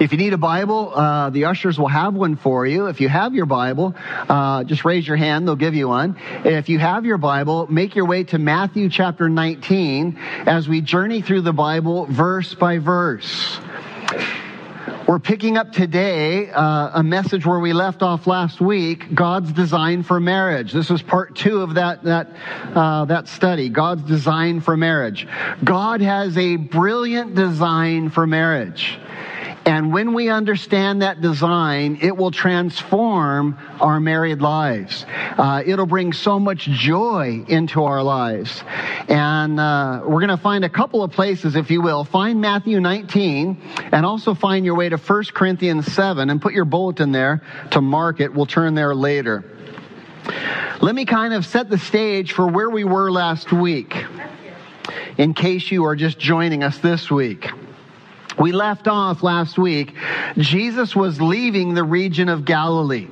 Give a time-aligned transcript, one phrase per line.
[0.00, 2.86] If you need a Bible, uh, the ushers will have one for you.
[2.86, 3.94] If you have your Bible,
[4.30, 6.16] uh, just raise your hand, they'll give you one.
[6.42, 11.20] If you have your Bible, make your way to Matthew chapter 19 as we journey
[11.20, 13.60] through the Bible verse by verse.
[15.06, 19.14] We're picking up today uh, a message where we left off last week.
[19.14, 20.72] God's design for marriage.
[20.72, 22.28] This is part two of that that
[22.74, 23.68] uh, that study.
[23.68, 25.28] God's design for marriage.
[25.62, 28.98] God has a brilliant design for marriage.
[29.66, 35.04] And when we understand that design, it will transform our married lives.
[35.08, 38.62] Uh, it'll bring so much joy into our lives.
[39.08, 42.04] And uh, we're going to find a couple of places, if you will.
[42.04, 43.60] Find Matthew 19
[43.92, 47.82] and also find your way to 1 Corinthians 7 and put your bulletin there to
[47.82, 48.32] mark it.
[48.32, 49.44] We'll turn there later.
[50.80, 53.94] Let me kind of set the stage for where we were last week
[55.18, 57.46] in case you are just joining us this week.
[58.40, 59.94] We left off last week.
[60.38, 63.06] Jesus was leaving the region of Galilee.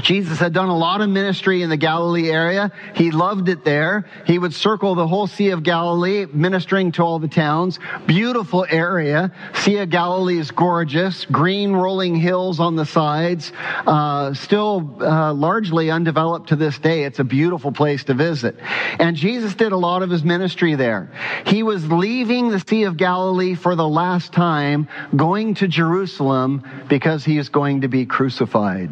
[0.00, 2.72] Jesus had done a lot of ministry in the Galilee area.
[2.94, 4.06] He loved it there.
[4.26, 7.78] He would circle the whole Sea of Galilee, ministering to all the towns.
[8.06, 9.32] Beautiful area.
[9.54, 11.24] Sea of Galilee is gorgeous.
[11.26, 13.52] Green rolling hills on the sides.
[13.86, 17.04] Uh, still uh, largely undeveloped to this day.
[17.04, 18.56] It's a beautiful place to visit.
[18.98, 21.10] And Jesus did a lot of his ministry there.
[21.46, 27.24] He was leaving the Sea of Galilee for the last time, going to Jerusalem because
[27.24, 28.90] he is going to be crucified.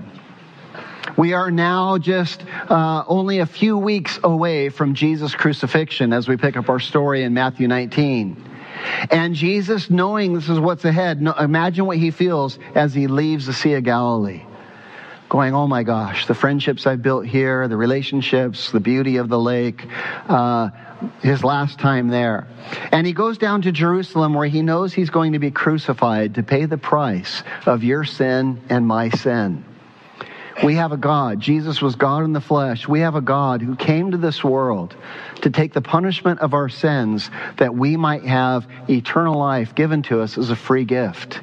[1.17, 6.37] We are now just uh, only a few weeks away from Jesus' crucifixion as we
[6.37, 8.45] pick up our story in Matthew 19.
[9.11, 13.53] And Jesus, knowing this is what's ahead, imagine what he feels as he leaves the
[13.53, 14.43] Sea of Galilee.
[15.29, 19.39] Going, oh my gosh, the friendships I've built here, the relationships, the beauty of the
[19.39, 19.87] lake,
[20.29, 20.71] uh,
[21.23, 22.49] his last time there.
[22.91, 26.43] And he goes down to Jerusalem where he knows he's going to be crucified to
[26.43, 29.65] pay the price of your sin and my sin.
[30.63, 31.41] We have a God.
[31.41, 32.87] Jesus was God in the flesh.
[32.87, 34.95] We have a God who came to this world
[35.43, 40.21] to take the punishment of our sins that we might have eternal life given to
[40.21, 41.41] us as a free gift.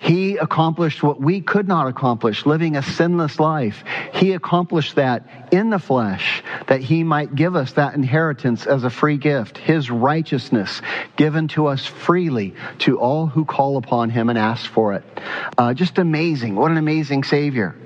[0.00, 3.84] He accomplished what we could not accomplish, living a sinless life.
[4.12, 8.90] He accomplished that in the flesh, that He might give us that inheritance as a
[8.90, 10.82] free gift, His righteousness
[11.14, 15.04] given to us freely to all who call upon Him and ask for it.
[15.56, 16.56] Uh, just amazing.
[16.56, 17.76] What an amazing Savior.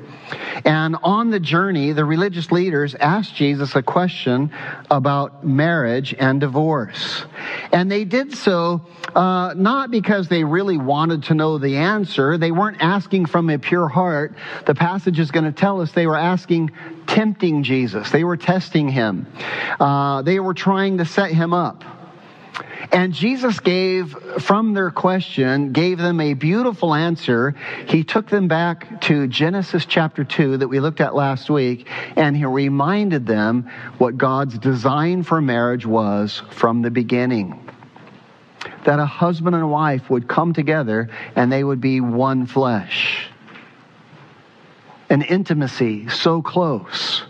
[0.64, 4.50] And on the journey, the religious leaders asked Jesus a question
[4.90, 7.24] about marriage and divorce.
[7.72, 8.82] And they did so
[9.14, 12.38] uh, not because they really wanted to know the answer.
[12.38, 14.34] They weren't asking from a pure heart.
[14.66, 16.70] The passage is going to tell us they were asking,
[17.06, 18.10] tempting Jesus.
[18.10, 19.26] They were testing him.
[19.78, 21.84] Uh, they were trying to set him up.
[22.92, 27.54] And Jesus gave, from their question, gave them a beautiful answer.
[27.86, 32.36] He took them back to Genesis chapter 2 that we looked at last week, and
[32.36, 37.68] he reminded them what God's design for marriage was from the beginning.
[38.84, 43.28] That a husband and a wife would come together and they would be one flesh.
[45.10, 47.24] An intimacy so close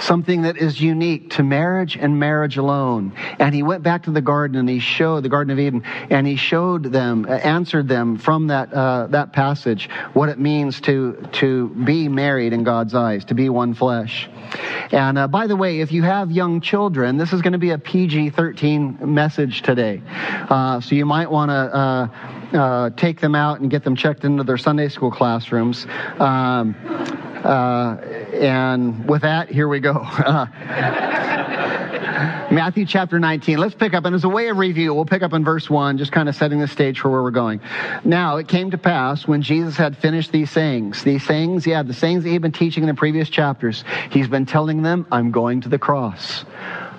[0.00, 3.12] something that is unique to marriage and marriage alone.
[3.38, 6.26] And he went back to the garden and he showed the Garden of Eden, and
[6.26, 11.28] he showed them, uh, answered them from that uh, that passage what it means to
[11.32, 14.28] to be married in God's eyes, to be one flesh.
[14.92, 17.70] And uh, by the way, if you have young children, this is going to be
[17.70, 20.02] a PG 13 message today.
[20.06, 24.24] Uh, so you might want to uh, uh, take them out and get them checked
[24.24, 25.86] into their Sunday school classrooms.
[26.18, 26.74] Um,
[27.48, 27.96] uh,
[28.34, 30.06] and with that, here we go.
[30.28, 30.46] Uh,
[32.50, 33.58] Matthew chapter 19.
[33.58, 35.98] Let's pick up, and as a way of review, we'll pick up in verse 1,
[35.98, 37.60] just kind of setting the stage for where we're going.
[38.04, 41.94] Now, it came to pass when Jesus had finished these sayings, these sayings, yeah, the
[41.94, 45.60] sayings that he'd been teaching in the previous chapters, he's been telling them, I'm going
[45.62, 46.44] to the cross.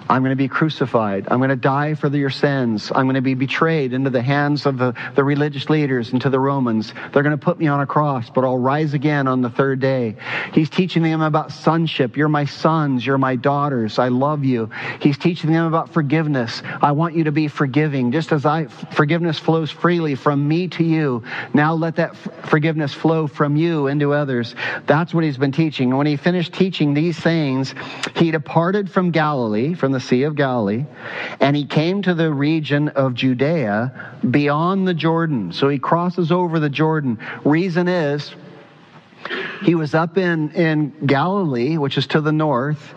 [0.10, 1.28] I'm going to be crucified.
[1.30, 2.92] I'm going to die for your sins.
[2.94, 6.32] I'm going to be betrayed into the hands of the, the religious leaders and to
[6.32, 6.92] the Romans.
[7.14, 9.80] They're going to put me on a cross, but I'll rise again on the third
[9.80, 10.16] day.
[10.54, 12.18] He's teaching them about sonship.
[12.18, 13.06] You're my sons.
[13.06, 14.00] You're my daughters.
[14.00, 14.72] I love you.
[15.00, 16.64] He's teaching them about forgiveness.
[16.82, 18.12] I want you to be forgiving.
[18.12, 21.24] Just as I, forgiveness flows freely from me to you.
[21.54, 22.16] Now let that
[22.48, 24.56] forgiveness flow from you into others.
[24.88, 25.90] That's what he's been teaching.
[25.90, 27.76] And when he finished teaching these things,
[28.16, 30.86] he departed from Galilee, from the Sea of Galilee,
[31.40, 35.52] and he came to the region of Judea beyond the Jordan.
[35.52, 37.20] So he crosses over the Jordan.
[37.46, 38.34] Reason is,
[39.64, 42.96] he was up in, in Galilee, which is to the north.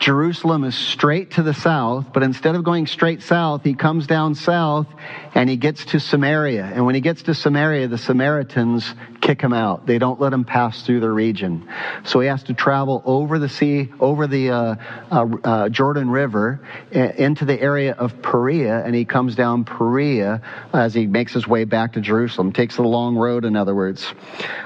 [0.00, 4.34] Jerusalem is straight to the south, but instead of going straight south, he comes down
[4.34, 4.86] south
[5.34, 6.64] and he gets to Samaria.
[6.64, 9.86] And when he gets to Samaria, the Samaritans kick him out.
[9.86, 11.66] They don't let him pass through the region.
[12.04, 14.74] So he has to travel over the sea, over the uh,
[15.10, 20.42] uh, uh, Jordan River into the area of Perea, and he comes down Perea
[20.72, 22.52] as he makes his way back to Jerusalem.
[22.52, 24.12] Takes the long road, in other words.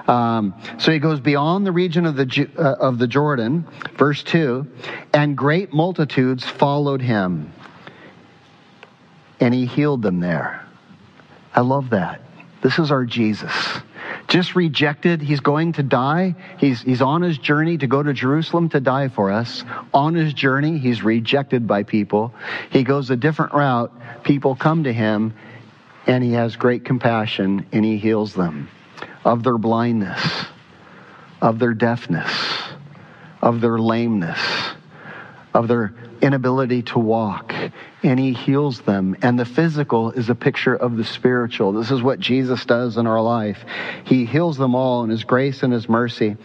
[0.09, 3.67] Um, so he goes beyond the region of the uh, of the Jordan,
[3.97, 4.67] verse two,
[5.19, 7.53] and great multitudes followed him,
[9.41, 10.65] and he healed them there.
[11.55, 12.21] I love that.
[12.63, 13.53] This is our Jesus
[14.29, 15.23] just rejected.
[15.23, 16.37] He's going to die.
[16.59, 19.65] He's, he's on his journey to go to Jerusalem to die for us.
[19.93, 22.35] On his journey, he's rejected by people.
[22.71, 23.91] He goes a different route.
[24.25, 25.35] People come to him,
[26.07, 28.69] and he has great compassion, and he heals them
[29.25, 30.47] of their blindness,
[31.41, 32.31] of their deafness,
[33.41, 34.39] of their lameness,
[35.59, 37.53] of their inability to walk
[38.05, 39.17] and he heals them.
[39.23, 41.73] And the physical is a picture of the spiritual.
[41.73, 43.65] This is what Jesus does in our life.
[44.05, 46.37] He heals them all in his grace and his mercy.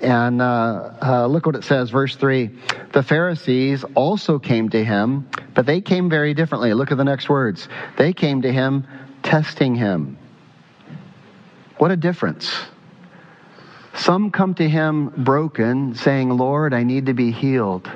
[0.00, 2.50] And uh, uh, look what it says, verse 3.
[2.94, 6.72] The Pharisees also came to him, but they came very differently.
[6.72, 7.68] Look at the next words.
[7.98, 8.86] They came to him
[9.22, 10.16] testing him.
[11.76, 12.50] What a difference.
[13.94, 17.90] Some come to him broken, saying, Lord, I need to be healed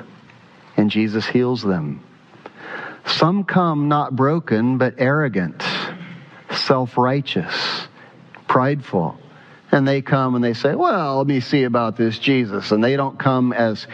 [0.79, 2.01] and Jesus heals them.
[3.05, 5.61] Some come not broken, but arrogant,
[6.51, 7.87] self righteous,
[8.47, 9.19] prideful.
[9.71, 12.71] And they come and they say, Well, let me see about this Jesus.
[12.71, 13.87] And they don't come as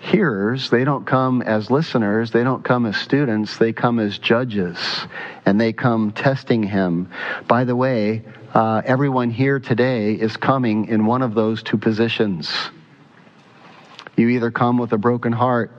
[0.00, 4.78] hearers, they don't come as listeners, they don't come as students, they come as judges.
[5.46, 7.08] And they come testing him.
[7.46, 12.50] By the way, uh, everyone here today is coming in one of those two positions.
[14.18, 15.70] You either come with a broken heart,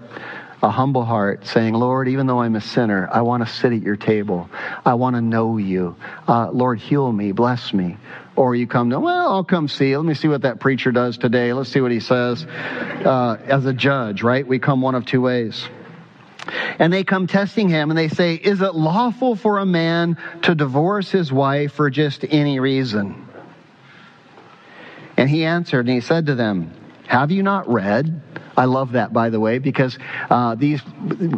[0.64, 3.82] a humble heart, saying, Lord, even though I'm a sinner, I want to sit at
[3.82, 4.50] your table.
[4.86, 5.96] I want to know you.
[6.28, 7.98] Uh, Lord, heal me, bless me.
[8.36, 9.96] Or you come to, well, I'll come see.
[9.96, 11.52] Let me see what that preacher does today.
[11.52, 12.46] Let's see what he says.
[12.46, 14.48] Uh, as a judge, right?
[14.48, 15.68] We come one of two ways.
[16.80, 20.56] And they come testing him and they say, Is it lawful for a man to
[20.56, 23.28] divorce his wife for just any reason?
[25.18, 26.72] And he answered and he said to them,
[27.10, 28.22] Have you not read?
[28.56, 29.98] I love that, by the way, because
[30.30, 30.80] uh, these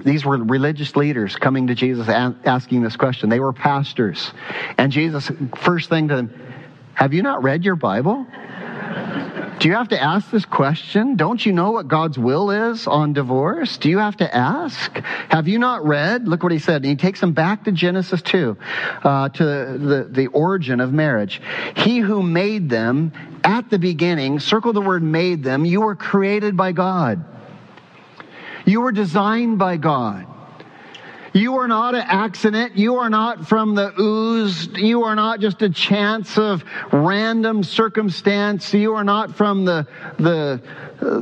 [0.04, 3.30] these were religious leaders coming to Jesus asking this question.
[3.30, 4.34] They were pastors,
[4.78, 6.34] and Jesus first thing to them,
[6.94, 8.28] have you not read your Bible?
[9.62, 11.18] Do you have to ask this question?
[11.18, 13.78] Don't you know what God's will is on divorce?
[13.78, 14.98] Do you have to ask?
[15.30, 16.28] Have you not read?
[16.28, 16.84] Look what he said.
[16.84, 18.58] He takes them back to Genesis 2,
[19.04, 21.44] uh, to the, the origin of marriage.
[21.78, 23.12] He who made them
[23.44, 27.24] at the beginning, circle the word made them, you were created by God.
[28.66, 30.26] You were designed by God.
[31.34, 32.76] You are not an accident.
[32.76, 34.68] You are not from the ooze.
[34.76, 38.74] You are not just a chance of random circumstance.
[38.74, 39.88] You are not from the,
[40.18, 40.62] the,
[41.02, 41.20] uh,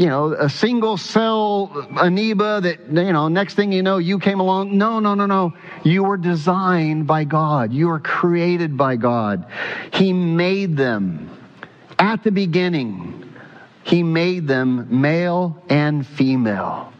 [0.00, 4.40] you know, a single cell amoeba that, you know, next thing you know, you came
[4.40, 4.78] along.
[4.78, 5.52] No, no, no, no.
[5.84, 7.70] You were designed by God.
[7.70, 9.44] You were created by God.
[9.92, 11.28] He made them
[11.98, 13.30] at the beginning.
[13.82, 16.92] He made them male and female.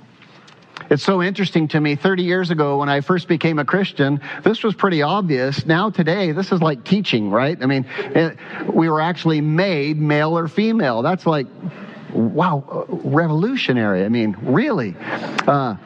[0.90, 1.94] It's so interesting to me.
[1.94, 5.64] 30 years ago, when I first became a Christian, this was pretty obvious.
[5.64, 7.56] Now, today, this is like teaching, right?
[7.62, 11.02] I mean, it, we were actually made male or female.
[11.02, 11.46] That's like,
[12.12, 14.04] wow, revolutionary.
[14.04, 14.96] I mean, really.
[15.46, 15.76] Uh,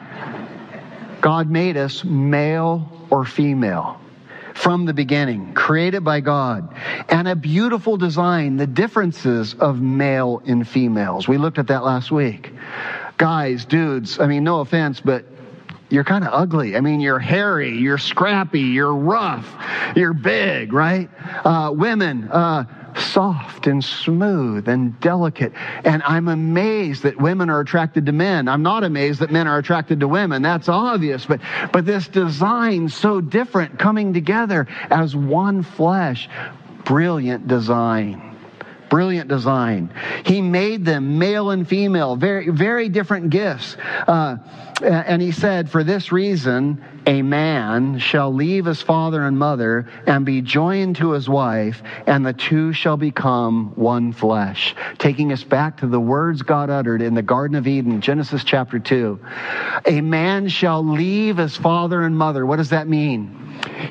[1.21, 4.01] God made us male or female
[4.55, 6.73] from the beginning, created by God,
[7.09, 11.27] and a beautiful design, the differences of male and females.
[11.27, 12.51] We looked at that last week
[13.17, 15.25] guys, dudes, I mean, no offense, but
[15.89, 16.75] you're kind of ugly.
[16.75, 19.53] I mean, you're hairy, you're scrappy, you're rough,
[19.95, 21.09] you're big, right?
[21.45, 22.65] Uh, women, uh,
[22.97, 25.53] soft and smooth and delicate.
[25.83, 28.47] And I'm amazed that women are attracted to men.
[28.47, 30.41] I'm not amazed that men are attracted to women.
[30.41, 31.25] That's obvious.
[31.25, 31.41] But,
[31.71, 36.29] but this design so different coming together as one flesh.
[36.85, 38.34] Brilliant design
[38.89, 39.91] brilliant design.
[40.25, 43.77] He made them male and female, very, very different gifts.
[44.07, 44.37] Uh,
[44.81, 50.25] and he said, For this reason, a man shall leave his father and mother and
[50.25, 54.75] be joined to his wife, and the two shall become one flesh.
[54.97, 58.79] Taking us back to the words God uttered in the Garden of Eden, Genesis chapter
[58.79, 59.19] 2.
[59.85, 62.45] A man shall leave his father and mother.
[62.45, 63.41] What does that mean?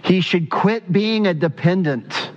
[0.02, 2.30] He should quit being a dependent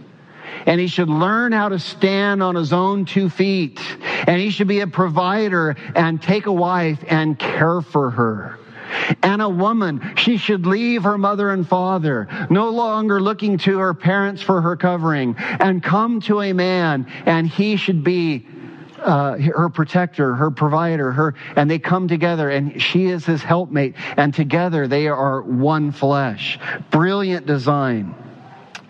[0.67, 3.79] and he should learn how to stand on his own two feet.
[4.27, 8.59] And he should be a provider and take a wife and care for her.
[9.23, 13.93] And a woman, she should leave her mother and father, no longer looking to her
[13.93, 18.45] parents for her covering, and come to a man, and he should be
[18.99, 23.95] uh, her protector, her provider, her, and they come together, and she is his helpmate,
[24.15, 26.57] and together they are one flesh.
[26.89, 28.15] Brilliant design.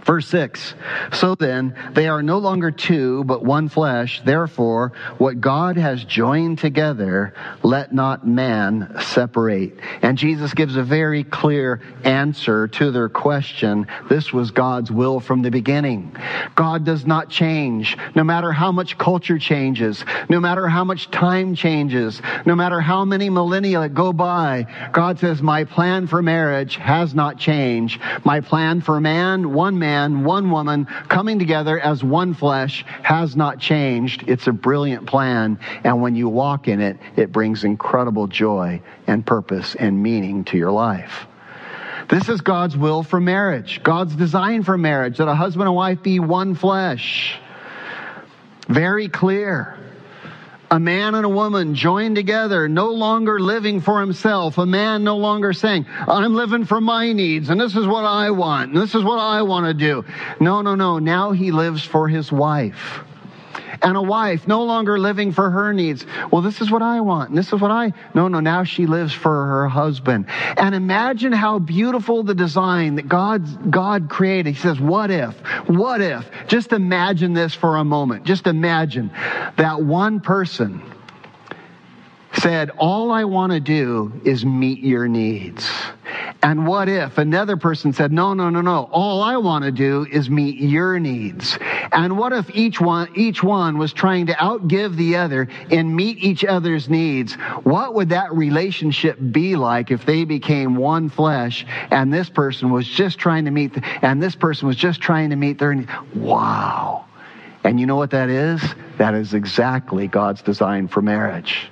[0.08, 0.74] Verse 6
[1.12, 4.22] So then, they are no longer two, but one flesh.
[4.24, 9.78] Therefore, what God has joined together, let not man separate.
[10.02, 13.86] And Jesus gives a very clear answer to their question.
[14.10, 16.16] This was God's will from the beginning.
[16.56, 21.54] God does not change, no matter how much culture changes, no matter how much time
[21.54, 24.68] changes, no matter how many millennia go by.
[24.94, 28.00] God says, My plan for marriage has not changed.
[28.24, 33.36] My plan for man, one man, man, one woman coming together as one flesh has
[33.36, 34.24] not changed.
[34.28, 35.60] It's a brilliant plan.
[35.84, 40.58] And when you walk in it, it brings incredible joy and purpose and meaning to
[40.58, 41.26] your life.
[42.10, 46.02] This is God's will for marriage, God's design for marriage, that a husband and wife
[46.04, 47.38] be one flesh.
[48.70, 49.78] Very clear
[50.70, 55.18] a man and a woman joined together, no longer living for himself, a man no
[55.18, 58.94] longer saying, I'm living for my needs and this is what I want and this
[58.96, 60.04] is what I want to do.
[60.40, 61.00] No, no, no.
[61.00, 63.07] Now he lives for his wife
[63.82, 66.06] and a wife no longer living for her needs.
[66.32, 67.30] Well, this is what I want.
[67.30, 70.26] And this is what I, no, no, now she lives for her husband.
[70.30, 74.56] And imagine how beautiful the design that God, God created.
[74.56, 75.36] He says, what if,
[75.68, 78.26] what if, just imagine this for a moment.
[78.26, 79.12] Just imagine
[79.58, 80.82] that one person
[82.40, 85.70] said, all I want to do is meet your needs.
[86.44, 90.06] And what if another person said, no, no, no, no, all I want to do
[90.12, 91.58] is meet your needs.
[91.92, 96.20] And what if each one, each one was trying to outgive the other and meet
[96.20, 97.34] each other's needs?
[97.64, 102.88] What would that relationship be like if they became one flesh and this person was
[102.88, 105.90] just trying to meet, the, and this person was just trying to meet their needs?
[106.14, 107.06] Wow.
[107.64, 108.62] And you know what that is?
[108.98, 111.70] That is exactly God's design for marriage.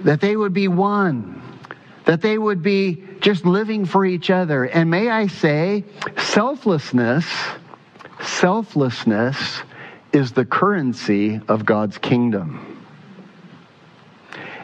[0.00, 1.42] That they would be one
[2.06, 4.64] that they would be just living for each other.
[4.64, 5.84] And may I say,
[6.16, 7.26] selflessness,
[8.22, 9.60] selflessness
[10.12, 12.75] is the currency of God's kingdom.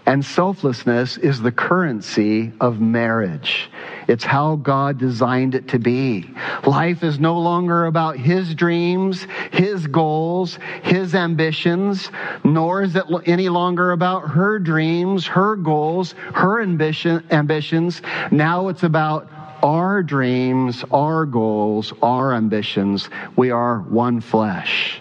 [0.04, 3.70] And selflessness is the currency of marriage.
[4.08, 6.28] It's how God designed it to be.
[6.66, 12.10] Life is no longer about his dreams, his goals, his ambitions,
[12.42, 18.02] nor is it any longer about her dreams, her goals, her ambition, ambitions.
[18.32, 19.28] Now it's about
[19.62, 23.08] our dreams, our goals, our ambitions.
[23.36, 25.00] We are one flesh.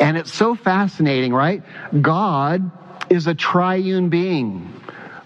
[0.00, 1.62] And it's so fascinating, right?
[2.02, 2.68] God
[3.10, 4.72] is a triune being.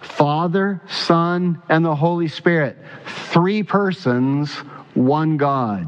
[0.00, 2.76] Father, Son, and the Holy Spirit.
[3.06, 4.54] Three persons,
[4.94, 5.86] one God.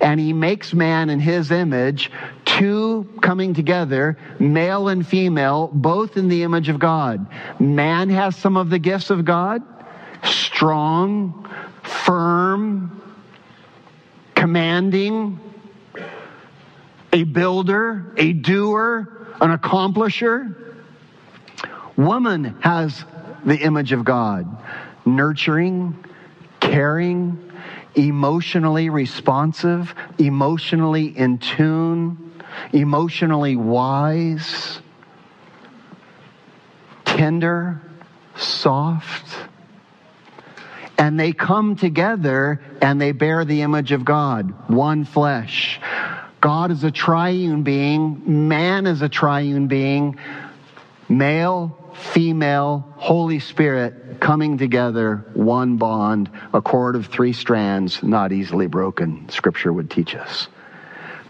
[0.00, 2.10] And he makes man in his image,
[2.44, 7.26] two coming together, male and female, both in the image of God.
[7.60, 9.62] Man has some of the gifts of God
[10.24, 11.48] strong,
[11.82, 13.02] firm,
[14.34, 15.38] commanding,
[17.12, 20.65] a builder, a doer, an accomplisher.
[21.96, 23.04] Woman has
[23.44, 24.46] the image of God
[25.06, 26.04] nurturing,
[26.60, 27.52] caring,
[27.94, 34.80] emotionally responsive, emotionally in tune, emotionally wise,
[37.04, 37.80] tender,
[38.36, 39.36] soft.
[40.98, 45.80] And they come together and they bear the image of God, one flesh.
[46.40, 50.18] God is a triune being, man is a triune being,
[51.08, 58.66] male, female, Holy Spirit coming together, one bond, a cord of three strands, not easily
[58.66, 60.48] broken, Scripture would teach us.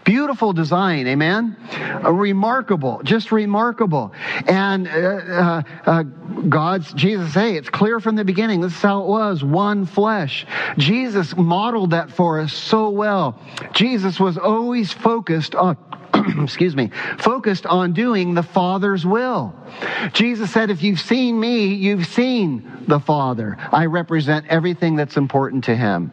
[0.07, 1.57] Beautiful design, amen?
[2.01, 4.13] Uh, remarkable, just remarkable.
[4.47, 8.61] And uh, uh, uh, God's, Jesus, hey, it's clear from the beginning.
[8.61, 10.45] This is how it was one flesh.
[10.77, 13.37] Jesus modeled that for us so well.
[13.73, 15.75] Jesus was always focused on
[16.43, 19.53] excuse me, focused on doing the Father's will.
[20.13, 23.57] Jesus said, if you've seen me, you've seen the Father.
[23.71, 26.11] I represent everything that's important to him.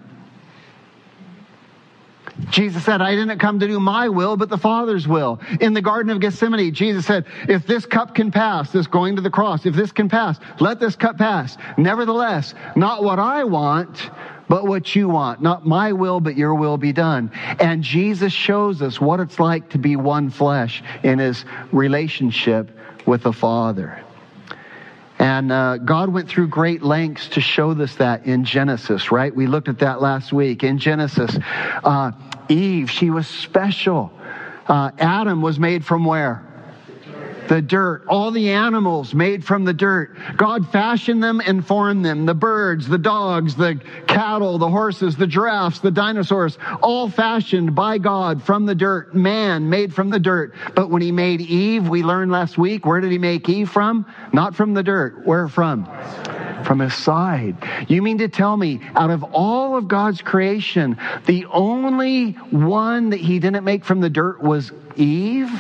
[2.51, 5.41] Jesus said, I didn't come to do my will, but the Father's will.
[5.61, 9.23] In the Garden of Gethsemane, Jesus said, if this cup can pass, this going to
[9.23, 11.57] the cross, if this can pass, let this cup pass.
[11.77, 14.11] Nevertheless, not what I want,
[14.49, 15.43] but what you want.
[15.43, 17.31] Not my will, but your will be done.
[17.61, 22.71] And Jesus shows us what it's like to be one flesh in his relationship
[23.07, 24.01] with the Father.
[25.19, 29.35] And uh, God went through great lengths to show us that in Genesis, right?
[29.35, 30.65] We looked at that last week.
[30.65, 31.37] In Genesis,
[31.85, 32.13] uh,
[32.49, 34.13] Eve, she was special.
[34.67, 36.54] Uh, Adam was made from where?
[37.49, 40.17] The dirt, all the animals made from the dirt.
[40.37, 42.27] God fashioned them and formed them.
[42.27, 47.99] The birds, the dogs, the cattle, the horses, the giraffes, the dinosaurs, all fashioned by
[47.99, 49.15] God from the dirt.
[49.15, 50.55] Man made from the dirt.
[50.75, 54.07] But when he made Eve, we learned last week, where did he make Eve from?
[54.33, 55.27] Not from the dirt.
[55.27, 55.87] Where from?
[56.65, 57.57] From his side.
[57.89, 60.97] You mean to tell me, out of all of God's creation,
[61.27, 65.51] the only one that he didn't make from the dirt was Eve?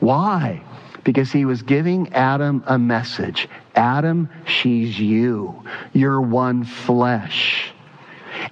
[0.00, 0.62] Why?
[1.04, 3.48] Because he was giving Adam a message.
[3.74, 5.62] Adam, she's you.
[5.92, 7.72] You're one flesh.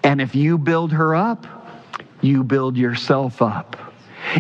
[0.03, 1.47] And if you build her up,
[2.21, 3.88] you build yourself up.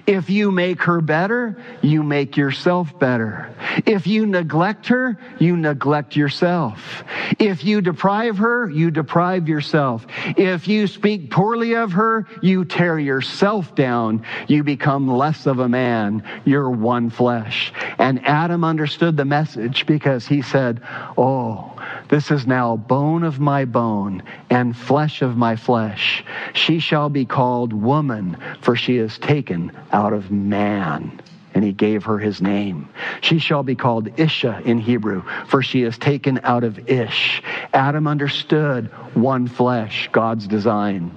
[0.07, 3.55] If you make her better, you make yourself better.
[3.87, 7.05] If you neglect her, you neglect yourself.
[7.39, 10.07] If you deprive her, you deprive yourself.
[10.37, 14.25] If you speak poorly of her, you tear yourself down.
[14.47, 16.23] You become less of a man.
[16.45, 17.73] You're one flesh.
[17.99, 20.83] And Adam understood the message because he said,
[21.17, 21.75] Oh,
[22.09, 26.25] this is now bone of my bone and flesh of my flesh.
[26.55, 31.21] She shall be called woman, for she is taken out of man.
[31.55, 32.89] And he gave her his name.
[33.21, 37.43] She shall be called Isha in Hebrew, for she is taken out of Ish.
[37.75, 41.17] Adam understood one flesh, God's design.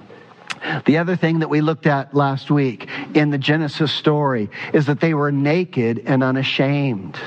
[0.84, 5.00] The other thing that we looked at last week in the Genesis story is that
[5.00, 7.18] they were naked and unashamed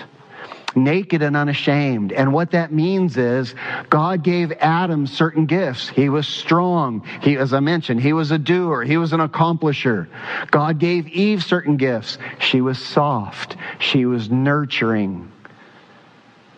[0.75, 2.11] naked and unashamed.
[2.11, 3.55] And what that means is
[3.89, 5.89] God gave Adam certain gifts.
[5.89, 7.05] He was strong.
[7.21, 8.83] He, as I mentioned, he was a doer.
[8.83, 10.07] He was an accomplisher.
[10.51, 12.17] God gave Eve certain gifts.
[12.39, 13.55] She was soft.
[13.79, 15.31] She was nurturing.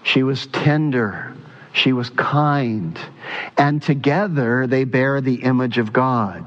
[0.04, 1.36] She was tender.
[1.74, 3.00] She was kind.
[3.58, 6.46] And together they bear the image of God.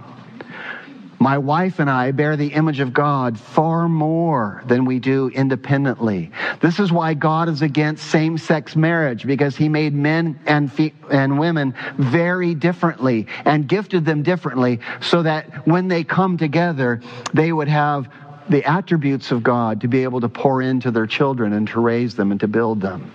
[1.22, 6.32] My wife and I bear the image of God far more than we do independently.
[6.62, 10.94] This is why God is against same sex marriage because he made men and, fe-
[11.10, 17.02] and women very differently and gifted them differently so that when they come together,
[17.34, 18.08] they would have
[18.48, 22.14] the attributes of God to be able to pour into their children and to raise
[22.14, 23.12] them and to build them.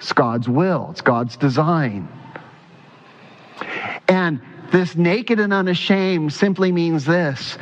[0.00, 2.08] It's God's will, it's God's design.
[4.08, 7.58] And this naked and unashamed simply means this.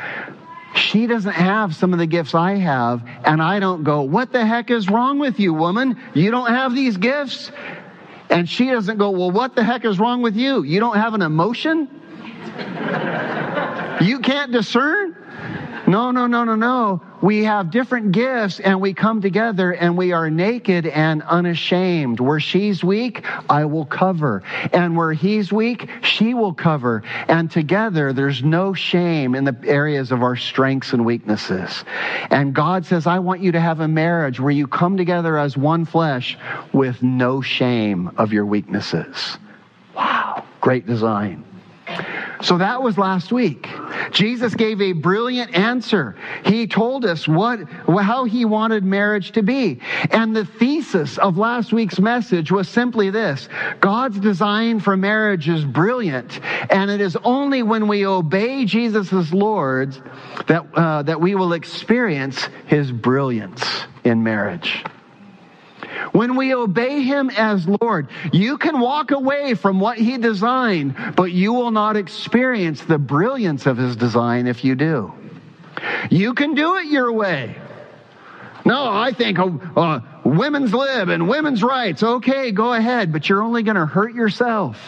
[0.74, 4.44] She doesn't have some of the gifts I have, and I don't go, What the
[4.44, 6.00] heck is wrong with you, woman?
[6.14, 7.52] You don't have these gifts?
[8.30, 10.62] And she doesn't go, Well, what the heck is wrong with you?
[10.62, 11.88] You don't have an emotion?
[14.00, 15.16] you can't discern?
[15.92, 17.02] No, no, no, no, no.
[17.20, 22.18] We have different gifts and we come together and we are naked and unashamed.
[22.18, 24.42] Where she's weak, I will cover.
[24.72, 27.02] And where he's weak, she will cover.
[27.28, 31.84] And together, there's no shame in the areas of our strengths and weaknesses.
[32.30, 35.58] And God says, I want you to have a marriage where you come together as
[35.58, 36.38] one flesh
[36.72, 39.36] with no shame of your weaknesses.
[39.94, 40.42] Wow.
[40.62, 41.44] Great design.
[42.42, 43.68] So that was last week.
[44.10, 46.16] Jesus gave a brilliant answer.
[46.44, 49.80] He told us what, how he wanted marriage to be.
[50.10, 53.48] And the thesis of last week's message was simply this.
[53.80, 56.40] God's design for marriage is brilliant.
[56.70, 59.96] And it is only when we obey Jesus as Lord
[60.48, 64.84] that, uh, that we will experience his brilliance in marriage.
[66.10, 71.32] When we obey Him as Lord, you can walk away from what He designed, but
[71.32, 75.12] you will not experience the brilliance of His design if you do.
[76.10, 77.56] You can do it your way.
[78.64, 82.02] No, I think uh, women's lib and women's rights.
[82.02, 84.78] Okay, go ahead, but you're only going to hurt yourself.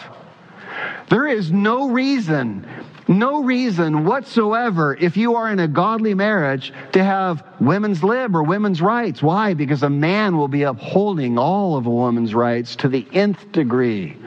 [1.09, 2.67] There is no reason
[3.07, 8.43] no reason whatsoever, if you are in a godly marriage, to have women's lib or
[8.43, 9.21] women's rights.
[9.21, 9.53] Why?
[9.53, 14.17] Because a man will be upholding all of a woman's rights to the nth degree.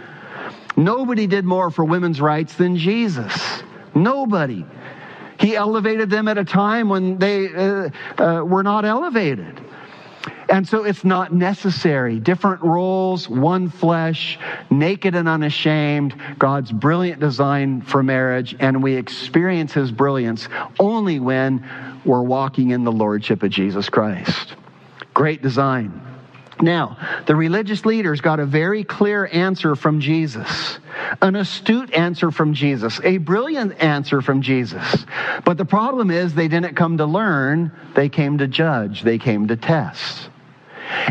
[0.77, 3.62] Nobody did more for women's rights than Jesus.
[3.95, 4.64] Nobody.
[5.41, 9.61] He elevated them at a time when they uh, uh, were not elevated.
[10.48, 12.18] And so it's not necessary.
[12.18, 14.38] Different roles, one flesh,
[14.70, 20.48] naked and unashamed, God's brilliant design for marriage, and we experience His brilliance
[20.80, 21.68] only when
[22.04, 24.54] we're walking in the Lordship of Jesus Christ.
[25.12, 26.00] Great design.
[26.61, 30.78] Now, the religious leaders got a very clear answer from Jesus,
[31.22, 35.04] an astute answer from Jesus, a brilliant answer from Jesus.
[35.44, 39.48] But the problem is they didn't come to learn, they came to judge, they came
[39.48, 40.30] to test.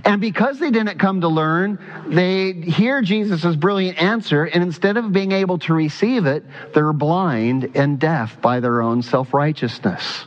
[0.06, 5.12] And because they didn't come to learn, they hear Jesus' brilliant answer, and instead of
[5.12, 10.26] being able to receive it, they're blind and deaf by their own self righteousness.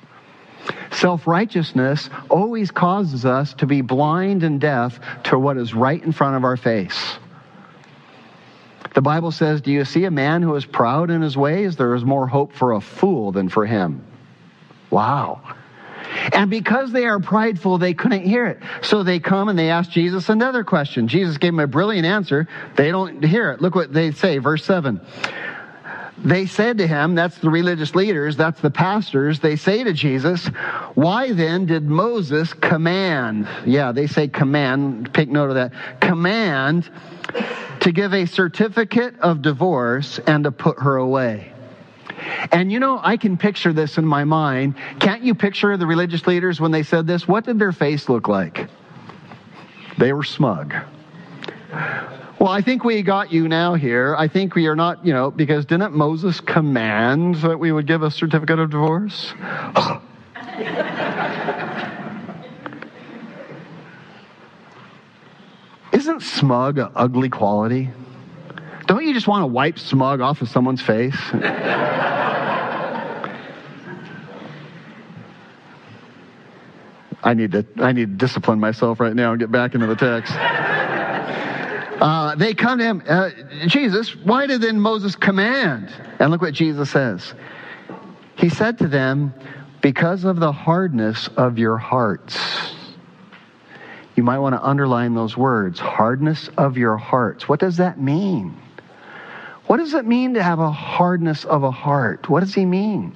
[0.92, 6.12] Self righteousness always causes us to be blind and deaf to what is right in
[6.12, 7.18] front of our face.
[8.94, 11.76] The Bible says, Do you see a man who is proud in his ways?
[11.76, 14.04] There is more hope for a fool than for him.
[14.90, 15.40] Wow.
[16.32, 18.58] And because they are prideful, they couldn't hear it.
[18.82, 21.08] So they come and they ask Jesus another question.
[21.08, 22.48] Jesus gave them a brilliant answer.
[22.76, 23.60] They don't hear it.
[23.60, 25.00] Look what they say, verse 7.
[26.22, 30.46] They said to him, that's the religious leaders, that's the pastors, they say to Jesus,
[30.94, 33.48] Why then did Moses command?
[33.64, 35.72] Yeah, they say command, take note of that.
[36.00, 36.90] Command
[37.80, 41.52] to give a certificate of divorce and to put her away.
[42.52, 44.74] And you know, I can picture this in my mind.
[44.98, 47.26] Can't you picture the religious leaders when they said this?
[47.28, 48.68] What did their face look like?
[49.98, 50.74] They were smug.
[52.40, 54.16] Well, I think we got you now here.
[54.16, 58.02] I think we are not, you know, because didn't Moses command that we would give
[58.02, 59.35] a certificate of divorce?
[65.92, 67.90] Isn't smug an ugly quality?
[68.90, 71.14] Don't you just want to wipe smug off of someone's face?
[77.22, 79.94] I need to I need to discipline myself right now and get back into the
[79.94, 80.33] text.
[82.03, 83.31] Uh, they come to him, uh,
[83.68, 85.94] Jesus, why did then Moses command?
[86.18, 87.33] And look what Jesus says.
[88.35, 89.33] He said to them,
[89.83, 92.37] because of the hardness of your hearts.
[94.16, 97.48] You might want to underline those words hardness of your hearts.
[97.48, 98.61] What does that mean?
[99.70, 102.28] What does it mean to have a hardness of a heart?
[102.28, 103.14] What does he mean?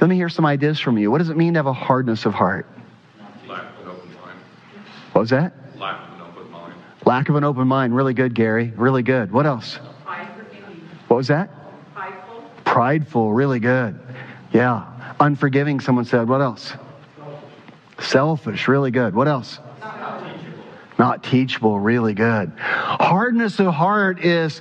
[0.00, 1.10] Let me hear some ideas from you.
[1.10, 2.66] What does it mean to have a hardness of heart?
[3.46, 4.38] Lack of an open mind.
[5.12, 5.52] What was that?
[5.76, 6.74] Lack of an open mind.
[7.04, 7.94] Lack of an open mind.
[7.94, 8.72] Really good, Gary.
[8.74, 9.30] Really good.
[9.30, 9.74] What else?
[11.08, 11.50] What was that?
[11.94, 12.44] Prideful.
[12.64, 13.32] Prideful.
[13.34, 14.00] Really good.
[14.50, 14.86] Yeah.
[15.20, 16.26] Unforgiving, someone said.
[16.26, 16.72] What else?
[17.98, 18.66] Selfish.
[18.66, 19.14] Really good.
[19.14, 19.58] What else?
[21.00, 21.80] Not teachable.
[21.80, 22.52] Really good.
[22.58, 24.60] Hardness of heart is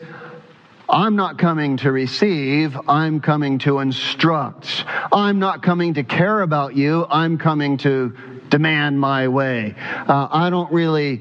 [0.87, 4.85] I'm not coming to receive, I'm coming to instruct.
[5.11, 8.15] I'm not coming to care about you, I'm coming to
[8.47, 9.75] demand my way.
[9.77, 11.17] Uh, I don't really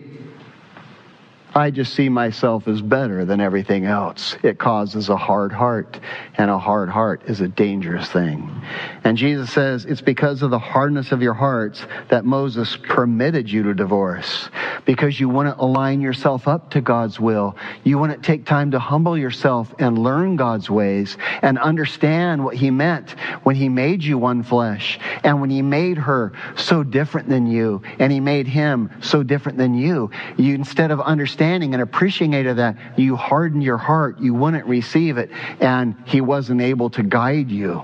[1.54, 4.36] I just see myself as better than everything else.
[4.42, 5.98] It causes a hard heart,
[6.36, 8.62] and a hard heart is a dangerous thing.
[9.02, 13.62] And Jesus says it's because of the hardness of your hearts that Moses permitted you
[13.64, 14.50] to divorce,
[14.84, 17.56] because you wouldn't align yourself up to God's will.
[17.82, 22.70] You wouldn't take time to humble yourself and learn God's ways and understand what He
[22.70, 27.46] meant when He made you one flesh and when He made her so different than
[27.46, 30.10] you and He made him so different than you.
[30.36, 35.16] You, instead of understanding understanding and appreciating that, you hardened your heart, you wouldn't receive
[35.16, 35.30] it,
[35.60, 37.82] and he wasn't able to guide you.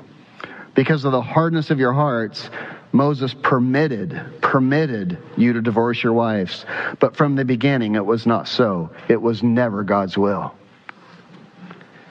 [0.74, 2.50] Because of the hardness of your hearts,
[2.92, 6.66] Moses permitted, permitted you to divorce your wives.
[7.00, 8.90] But from the beginning, it was not so.
[9.08, 10.54] It was never God's will.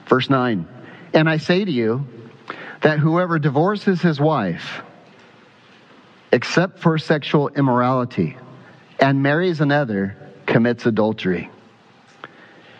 [0.06, 0.66] Verse 9,
[1.14, 2.06] and I say to you
[2.82, 4.82] that whoever divorces his wife,
[6.32, 8.36] except for sexual immorality,
[8.98, 10.16] and marries another,
[10.54, 11.50] commits adultery.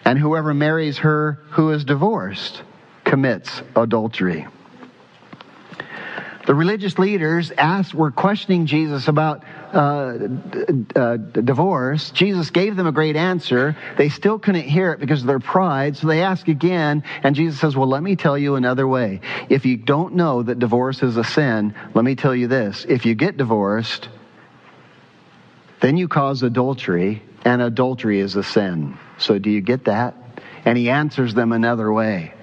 [0.05, 2.63] And whoever marries her who is divorced
[3.03, 4.47] commits adultery.
[6.47, 10.29] The religious leaders asked, were questioning Jesus about uh,
[10.95, 12.13] uh, divorce.
[12.13, 13.77] Jesus gave them a great answer.
[13.99, 17.59] They still couldn't hear it because of their pride, so they ask again, and Jesus
[17.59, 19.21] says, Well, let me tell you another way.
[19.49, 22.87] If you don't know that divorce is a sin, let me tell you this.
[22.89, 24.11] If you get divorced,
[25.81, 28.99] then you cause adultery, and adultery is a sin.
[29.19, 30.15] So do you get that?
[30.65, 32.34] And he answers them another way.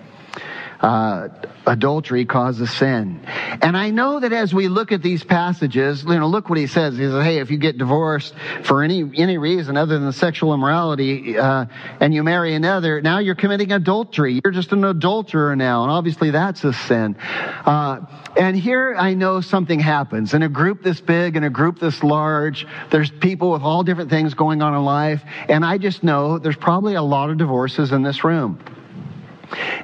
[0.81, 1.29] Uh,
[1.67, 3.19] adultery causes sin.
[3.61, 6.65] And I know that as we look at these passages, you know, look what he
[6.65, 6.97] says.
[6.97, 11.37] He says, hey, if you get divorced for any, any reason other than sexual immorality,
[11.37, 11.65] uh,
[11.99, 14.41] and you marry another, now you're committing adultery.
[14.43, 15.83] You're just an adulterer now.
[15.83, 17.15] And obviously that's a sin.
[17.19, 17.99] Uh,
[18.35, 20.33] and here I know something happens.
[20.33, 24.09] In a group this big, in a group this large, there's people with all different
[24.09, 25.21] things going on in life.
[25.47, 28.59] And I just know there's probably a lot of divorces in this room.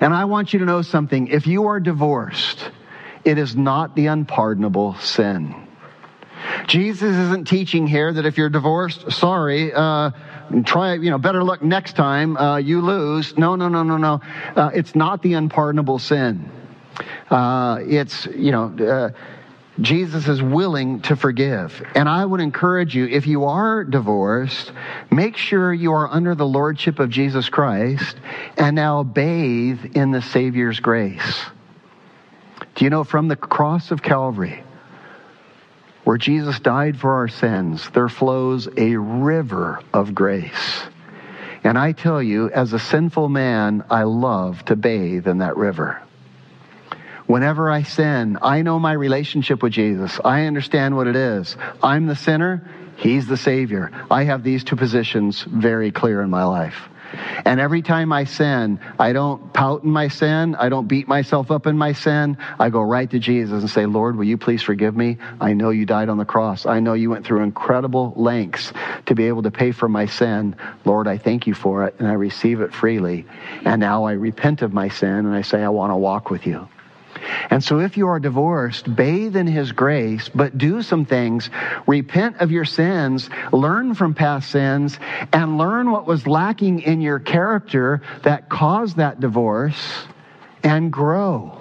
[0.01, 1.27] And I want you to know something.
[1.27, 2.71] If you are divorced,
[3.23, 5.67] it is not the unpardonable sin.
[6.67, 10.11] Jesus isn't teaching here that if you're divorced, sorry, uh,
[10.65, 13.37] try, you know, better luck next time, uh, you lose.
[13.37, 14.21] No, no, no, no, no.
[14.55, 16.49] Uh, it's not the unpardonable sin.
[17.29, 19.09] Uh, it's, you know, uh,
[19.79, 21.83] Jesus is willing to forgive.
[21.93, 24.71] And I would encourage you, if you are divorced,
[25.11, 28.17] make sure you are under the lordship of Jesus Christ
[28.57, 31.45] and now bathe in the Savior's grace.
[32.75, 34.63] Do you know from the cross of Calvary,
[36.03, 40.81] where Jesus died for our sins, there flows a river of grace.
[41.63, 46.01] And I tell you, as a sinful man, I love to bathe in that river.
[47.27, 50.19] Whenever I sin, I know my relationship with Jesus.
[50.23, 51.57] I understand what it is.
[51.83, 52.63] I'm the sinner.
[52.95, 53.91] He's the Savior.
[54.09, 56.89] I have these two positions very clear in my life.
[57.45, 60.55] And every time I sin, I don't pout in my sin.
[60.55, 62.37] I don't beat myself up in my sin.
[62.59, 65.17] I go right to Jesus and say, Lord, will you please forgive me?
[65.39, 66.65] I know you died on the cross.
[66.65, 68.73] I know you went through incredible lengths
[69.05, 70.55] to be able to pay for my sin.
[70.85, 73.25] Lord, I thank you for it and I receive it freely.
[73.63, 76.45] And now I repent of my sin and I say, I want to walk with
[76.45, 76.67] you.
[77.49, 81.49] And so if you are divorced, bathe in his grace, but do some things.
[81.85, 84.99] Repent of your sins, learn from past sins,
[85.33, 90.05] and learn what was lacking in your character that caused that divorce,
[90.63, 91.59] and grow.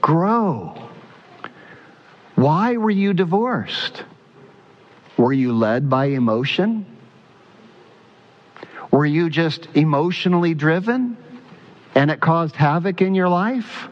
[0.00, 0.88] Grow.
[2.34, 4.04] Why were you divorced?
[5.16, 6.84] Were you led by emotion?
[8.90, 11.16] Were you just emotionally driven
[11.94, 13.88] and it caused havoc in your life?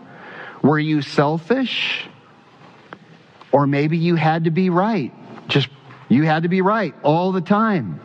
[0.64, 2.07] Were you selfish?
[3.53, 5.12] Or maybe you had to be right.
[5.46, 5.68] Just,
[6.09, 8.00] you had to be right all the time.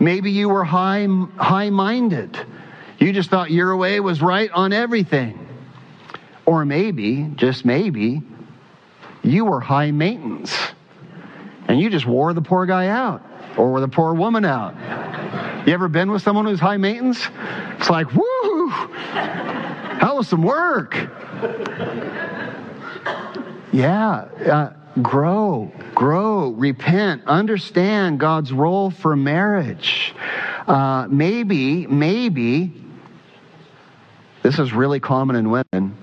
[0.00, 2.38] Maybe you were high, high minded.
[2.98, 5.46] You just thought your way was right on everything.
[6.46, 8.22] Or maybe, just maybe,
[9.22, 10.56] you were high maintenance
[11.68, 13.22] and you just wore the poor guy out
[13.58, 14.74] or the poor woman out.
[15.66, 17.20] You ever been with someone who's high maintenance?
[17.78, 20.96] It's like, woo, that was some work.
[23.72, 24.72] Yeah, uh,
[25.02, 30.14] grow, grow, repent, understand God's role for marriage.
[30.66, 32.72] Uh, maybe, maybe,
[34.42, 35.96] this is really common in women,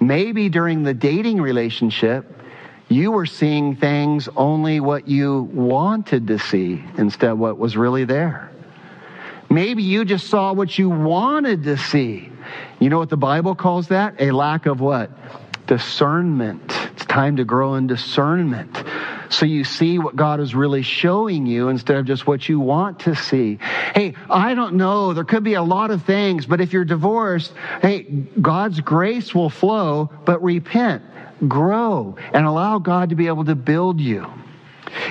[0.00, 2.30] maybe during the dating relationship,
[2.88, 8.04] you were seeing things only what you wanted to see instead of what was really
[8.04, 8.50] there.
[9.50, 12.30] Maybe you just saw what you wanted to see.
[12.78, 14.20] You know what the Bible calls that?
[14.20, 15.10] A lack of what?
[15.66, 16.72] Discernment.
[16.92, 18.84] It's time to grow in discernment.
[19.28, 23.00] So you see what God is really showing you instead of just what you want
[23.00, 23.58] to see.
[23.94, 25.12] Hey, I don't know.
[25.12, 28.02] There could be a lot of things, but if you're divorced, hey,
[28.40, 31.02] God's grace will flow, but repent,
[31.48, 34.26] grow, and allow God to be able to build you.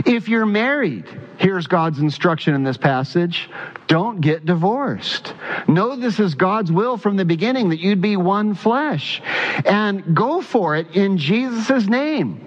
[0.05, 1.05] If you're married,
[1.37, 3.49] here's God's instruction in this passage
[3.87, 5.33] don't get divorced.
[5.67, 9.21] Know this is God's will from the beginning that you'd be one flesh.
[9.65, 12.45] And go for it in Jesus' name.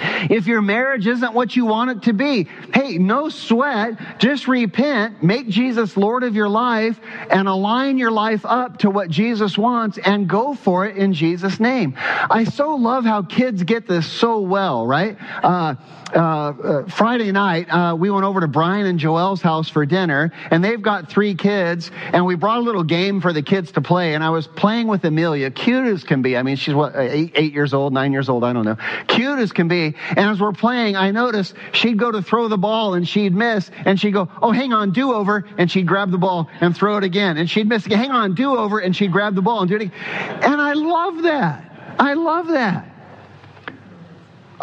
[0.00, 4.18] If your marriage isn't what you want it to be, hey, no sweat.
[4.18, 6.98] Just repent, make Jesus Lord of your life,
[7.30, 11.60] and align your life up to what Jesus wants and go for it in Jesus'
[11.60, 11.94] name.
[11.98, 15.16] I so love how kids get this so well, right?
[15.42, 15.74] Uh,
[16.14, 20.32] uh, uh, Friday night, uh, we went over to Brian and Joelle's house for dinner,
[20.50, 23.80] and they've got three kids, and we brought a little game for the kids to
[23.80, 24.14] play.
[24.14, 26.36] And I was playing with Amelia, cute as can be.
[26.36, 28.76] I mean, she's what, eight, eight years old, nine years old, I don't know.
[29.08, 29.94] Cute as can be.
[30.08, 33.70] And as we're playing, I noticed she'd go to throw the ball and she'd miss,
[33.84, 36.96] and she'd go, Oh, hang on, do over, and she'd grab the ball and throw
[36.98, 37.38] it again.
[37.38, 39.76] And she'd miss again, hang on, do over, and she'd grab the ball and do
[39.76, 39.98] it again.
[40.42, 41.96] And I love that.
[41.98, 42.91] I love that.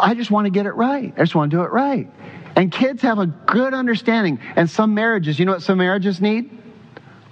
[0.00, 1.12] I just want to get it right.
[1.16, 2.10] I just want to do it right.
[2.56, 4.40] And kids have a good understanding.
[4.56, 6.50] And some marriages, you know what some marriages need?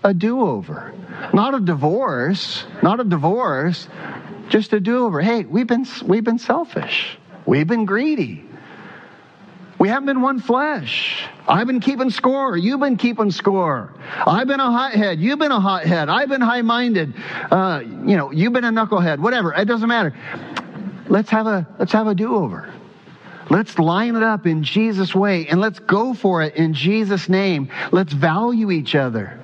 [0.04, 0.94] A do over.
[1.34, 3.88] Not a divorce, not a divorce,
[4.48, 5.20] just a do over.
[5.20, 8.44] Hey, we've been, we've been selfish, we've been greedy.
[9.78, 11.24] We haven't been one flesh.
[11.46, 12.56] I've been keeping score.
[12.56, 13.94] You've been keeping score.
[14.26, 15.20] I've been a hothead.
[15.20, 16.08] You've been a hothead.
[16.08, 17.14] I've been high minded.
[17.48, 19.20] Uh, you know, you've been a knucklehead.
[19.20, 19.54] Whatever.
[19.54, 20.14] It doesn't matter.
[21.08, 22.72] Let's have a let's have a do over.
[23.50, 27.70] Let's line it up in Jesus' way and let's go for it in Jesus' name.
[27.92, 29.40] Let's value each other.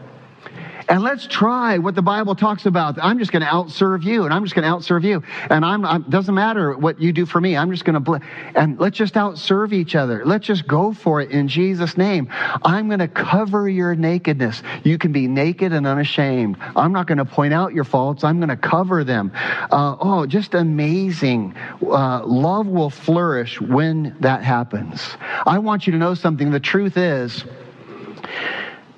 [0.89, 2.99] And let's try what the Bible talks about.
[3.03, 5.23] I'm just going to outserve you, and I'm just going to outserve you.
[5.49, 7.57] And I'm, I'm doesn't matter what you do for me.
[7.57, 8.17] I'm just going to, bl-
[8.55, 10.25] and let's just outserve each other.
[10.25, 12.29] Let's just go for it in Jesus' name.
[12.31, 14.63] I'm going to cover your nakedness.
[14.83, 16.57] You can be naked and unashamed.
[16.77, 18.23] I'm not going to point out your faults.
[18.23, 19.33] I'm going to cover them.
[19.35, 21.55] Uh, oh, just amazing.
[21.83, 25.17] Uh, love will flourish when that happens.
[25.47, 26.51] I want you to know something.
[26.51, 27.45] The truth is,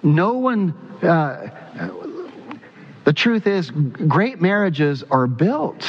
[0.03, 0.75] no one.
[1.03, 1.51] Uh,
[3.07, 5.88] the truth is, great marriages are built.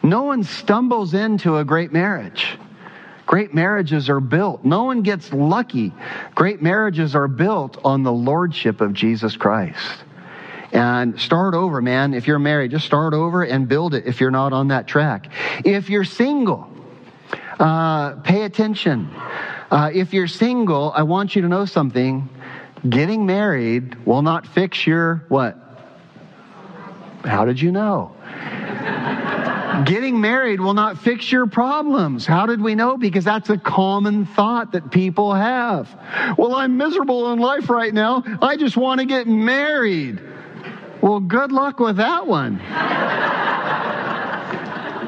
[0.00, 2.56] No one stumbles into a great marriage.
[3.26, 4.64] Great marriages are built.
[4.64, 5.92] No one gets lucky.
[6.36, 10.04] Great marriages are built on the lordship of Jesus Christ.
[10.70, 12.14] And start over, man.
[12.14, 15.32] If you're married, just start over and build it if you're not on that track.
[15.64, 16.68] If you're single,
[17.58, 19.10] uh, pay attention.
[19.68, 22.28] Uh, if you're single, I want you to know something.
[22.88, 25.63] Getting married will not fix your what?
[27.24, 28.12] How did you know?
[29.86, 32.24] Getting married will not fix your problems.
[32.24, 32.96] How did we know?
[32.96, 35.88] Because that's a common thought that people have.
[36.38, 38.22] Well, I'm miserable in life right now.
[38.40, 40.22] I just want to get married.
[41.00, 42.58] Well, good luck with that one.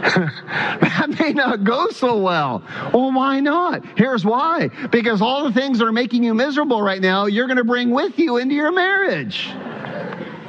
[0.07, 2.63] that may not go so well.
[2.93, 3.85] Well, why not?
[3.97, 4.69] Here's why.
[4.91, 7.91] Because all the things that are making you miserable right now, you're going to bring
[7.91, 9.49] with you into your marriage.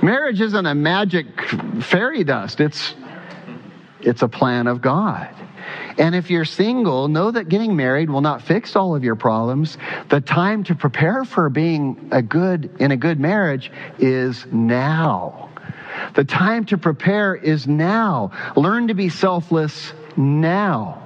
[0.01, 1.25] Marriage isn't a magic
[1.81, 2.59] fairy dust.
[2.59, 2.93] It's,
[4.01, 5.33] it's a plan of God.
[5.97, 9.77] And if you're single, know that getting married will not fix all of your problems.
[10.09, 15.49] The time to prepare for being a good, in a good marriage is now.
[16.13, 18.31] The time to prepare is now.
[18.55, 21.01] Learn to be selfless now.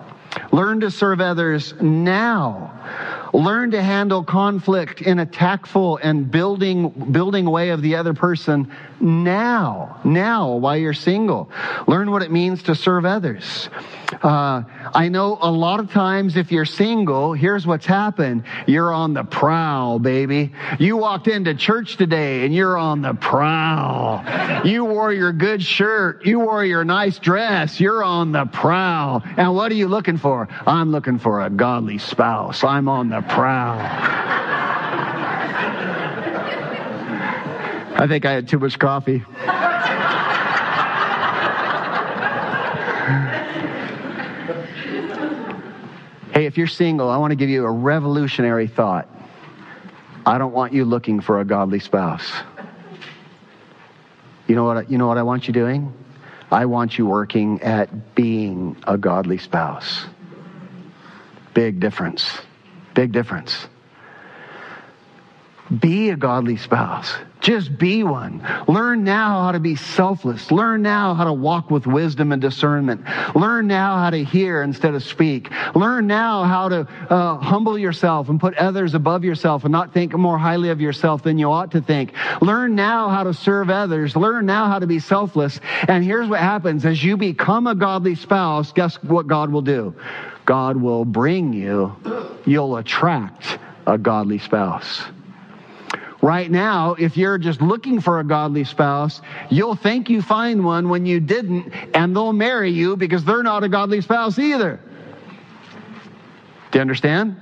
[0.51, 2.77] Learn to serve others now.
[3.33, 8.71] Learn to handle conflict in a tactful and building, building way of the other person
[8.99, 9.99] now.
[10.03, 11.49] Now, while you're single.
[11.87, 13.69] Learn what it means to serve others.
[14.21, 14.63] Uh,
[14.93, 18.43] I know a lot of times if you're single, here's what's happened.
[18.67, 20.51] You're on the prowl, baby.
[20.79, 24.65] You walked into church today and you're on the prowl.
[24.65, 26.25] You wore your good shirt.
[26.25, 27.79] You wore your nice dress.
[27.79, 29.23] You're on the prowl.
[29.37, 30.47] And what are you looking for?
[30.67, 32.63] I'm looking for a godly spouse.
[32.63, 33.79] I'm on the prowl.
[38.01, 39.23] I think I had too much coffee.
[46.33, 49.07] Hey, if you're single, I want to give you a revolutionary thought.
[50.25, 52.31] I don't want you looking for a godly spouse.
[54.47, 55.93] You know what, you know what I want you doing?
[56.51, 60.05] I want you working at being a godly spouse.
[61.53, 62.39] Big difference.
[62.93, 63.67] Big difference.
[65.79, 67.15] Be a godly spouse.
[67.39, 68.45] Just be one.
[68.67, 70.51] Learn now how to be selfless.
[70.51, 73.01] Learn now how to walk with wisdom and discernment.
[73.35, 75.49] Learn now how to hear instead of speak.
[75.73, 80.13] Learn now how to uh, humble yourself and put others above yourself and not think
[80.13, 82.13] more highly of yourself than you ought to think.
[82.41, 84.15] Learn now how to serve others.
[84.15, 85.59] Learn now how to be selfless.
[85.87, 89.95] And here's what happens as you become a godly spouse, guess what God will do?
[90.51, 91.95] God will bring you,
[92.45, 95.01] you'll attract a godly spouse.
[96.21, 100.89] Right now, if you're just looking for a godly spouse, you'll think you find one
[100.89, 104.77] when you didn't, and they'll marry you because they're not a godly spouse either.
[106.71, 107.39] Do you understand?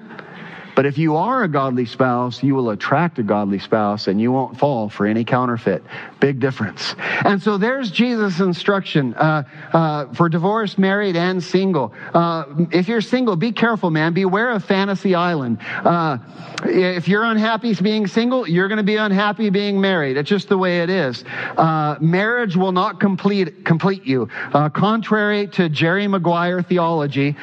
[0.79, 4.31] But if you are a godly spouse, you will attract a godly spouse and you
[4.31, 5.83] won't fall for any counterfeit.
[6.21, 6.95] Big difference.
[7.25, 11.93] And so there's Jesus' instruction uh, uh, for divorced, married, and single.
[12.13, 14.13] Uh, if you're single, be careful, man.
[14.13, 15.57] Beware of fantasy island.
[15.83, 16.17] Uh,
[16.63, 20.15] if you're unhappy being single, you're going to be unhappy being married.
[20.15, 21.25] It's just the way it is.
[21.57, 24.29] Uh, marriage will not complete complete you.
[24.53, 27.35] Uh, contrary to Jerry Maguire theology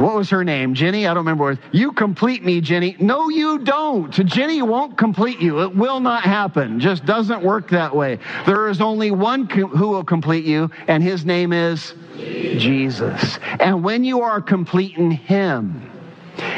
[0.00, 0.74] what was her name?
[0.74, 1.06] Jenny?
[1.06, 1.58] I don't remember.
[1.72, 2.96] You complete me, Jenny.
[3.00, 4.10] No, you don't.
[4.26, 5.62] Jenny won't complete you.
[5.62, 6.80] It will not happen.
[6.80, 8.18] Just doesn't work that way.
[8.46, 13.38] There is only one who will complete you, and his name is Jesus.
[13.60, 15.90] And when you are complete in him,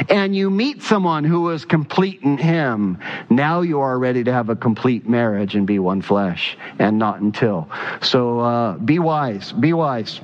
[0.09, 2.99] and you meet someone who is complete in him,
[3.29, 7.21] now you are ready to have a complete marriage and be one flesh, and not
[7.21, 7.69] until.
[8.01, 9.51] So uh, be wise.
[9.53, 10.19] Be wise.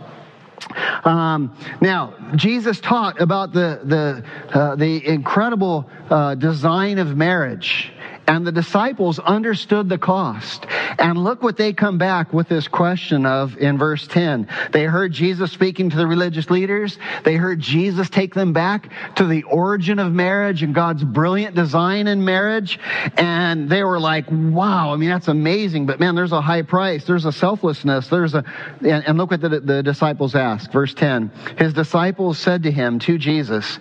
[1.03, 7.91] Um, now, Jesus taught about the the uh, the incredible uh, design of marriage,
[8.27, 10.65] and the disciples understood the cost.
[10.99, 14.47] And look what they come back with this question of in verse 10.
[14.71, 16.97] They heard Jesus speaking to the religious leaders.
[17.23, 22.07] They heard Jesus take them back to the origin of marriage and God's brilliant design
[22.07, 22.79] in marriage.
[23.17, 25.85] And they were like, wow, I mean, that's amazing.
[25.85, 27.05] But man, there's a high price.
[27.05, 28.07] There's a selflessness.
[28.07, 28.43] There's a,
[28.81, 30.71] and, and look what the, the disciples asked.
[30.71, 31.31] Verse 10.
[31.57, 33.79] His disciples said to him, to Jesus,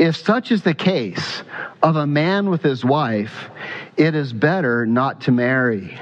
[0.00, 1.42] if such is the case
[1.82, 3.50] of a man with his wife,
[3.98, 6.00] it is better not to marry.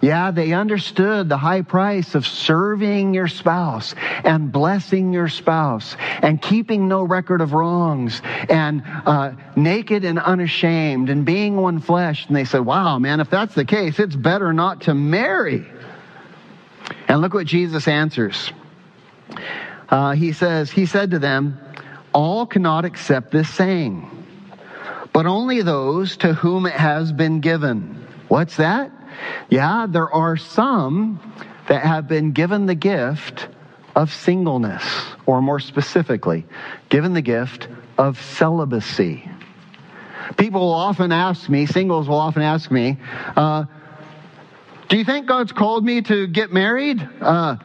[0.00, 3.94] Yeah, they understood the high price of serving your spouse
[4.24, 11.08] and blessing your spouse and keeping no record of wrongs and uh, naked and unashamed
[11.08, 12.26] and being one flesh.
[12.26, 15.66] And they said, wow, man, if that's the case, it's better not to marry.
[17.06, 18.52] And look what Jesus answers.
[19.88, 21.58] Uh, he says, He said to them,
[22.12, 24.08] all cannot accept this saying,
[25.12, 28.06] but only those to whom it has been given.
[28.28, 28.92] What's that?
[29.48, 31.20] Yeah, there are some
[31.68, 33.48] that have been given the gift
[33.94, 34.84] of singleness,
[35.26, 36.46] or more specifically,
[36.88, 39.28] given the gift of celibacy.
[40.36, 42.98] People will often ask me, singles will often ask me,
[43.36, 43.64] uh,
[44.88, 47.06] do you think God's called me to get married?
[47.20, 47.56] Uh,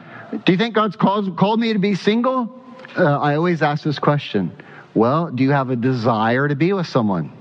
[0.43, 2.62] do you think God's called, called me to be single?
[2.97, 4.51] Uh, I always ask this question
[4.93, 7.31] Well, do you have a desire to be with someone?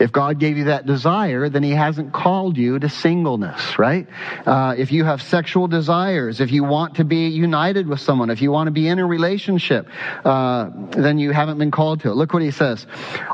[0.00, 4.08] If God gave you that desire, then He hasn't called you to singleness, right?
[4.46, 8.40] Uh, if you have sexual desires, if you want to be united with someone, if
[8.40, 9.86] you want to be in a relationship,
[10.24, 12.14] uh, then you haven't been called to it.
[12.14, 12.86] Look what He says.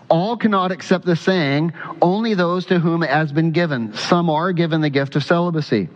[0.08, 1.72] All cannot accept the saying,
[2.02, 3.94] only those to whom it has been given.
[3.94, 5.88] Some are given the gift of celibacy.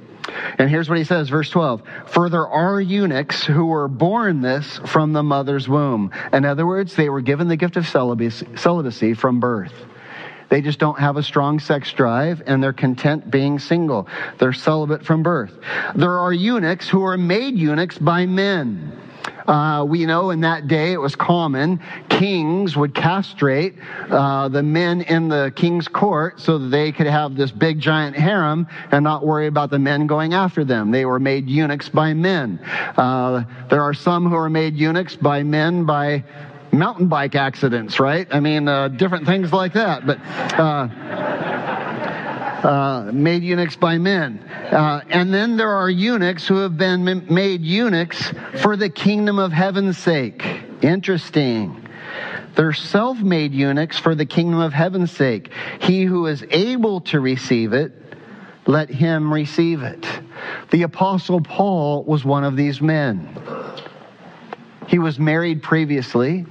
[0.58, 1.82] And here's what he says, verse 12.
[2.06, 6.10] For there are eunuchs who were born this from the mother's womb.
[6.32, 9.72] In other words, they were given the gift of celibacy from birth.
[10.48, 14.08] They just don't have a strong sex drive and they're content being single.
[14.38, 15.56] They're celibate from birth.
[15.94, 18.98] There are eunuchs who are made eunuchs by men.
[19.46, 21.80] Uh, we know in that day it was common.
[22.08, 23.74] Kings would castrate
[24.08, 28.16] uh, the men in the king's court so that they could have this big giant
[28.16, 30.90] harem and not worry about the men going after them.
[30.90, 32.58] They were made eunuchs by men.
[32.96, 36.24] Uh, there are some who are made eunuchs by men by
[36.72, 38.28] mountain bike accidents, right?
[38.30, 40.06] I mean, uh, different things like that.
[40.06, 40.18] But
[42.64, 44.38] uh, made eunuchs by men.
[44.38, 49.52] Uh, and then there are eunuchs who have been made eunuchs for the kingdom of
[49.52, 50.44] heaven's sake.
[50.82, 51.88] Interesting.
[52.56, 55.50] They're self made eunuchs for the kingdom of heaven's sake.
[55.80, 57.92] He who is able to receive it,
[58.66, 60.06] let him receive it.
[60.70, 63.36] The Apostle Paul was one of these men.
[64.86, 66.46] He was married previously.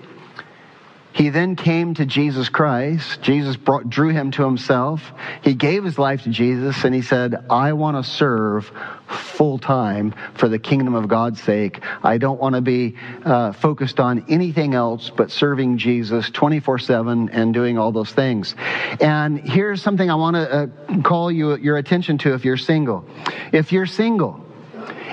[1.20, 3.22] He then came to Jesus Christ.
[3.22, 5.12] Jesus brought, drew him to himself.
[5.44, 8.72] He gave his life to Jesus and he said, I want to serve
[9.06, 11.82] full time for the kingdom of God's sake.
[12.04, 12.96] I don't want to be
[13.26, 18.56] uh, focused on anything else but serving Jesus 24 7 and doing all those things.
[19.02, 23.04] And here's something I want to uh, call you, your attention to if you're single.
[23.52, 24.40] If you're single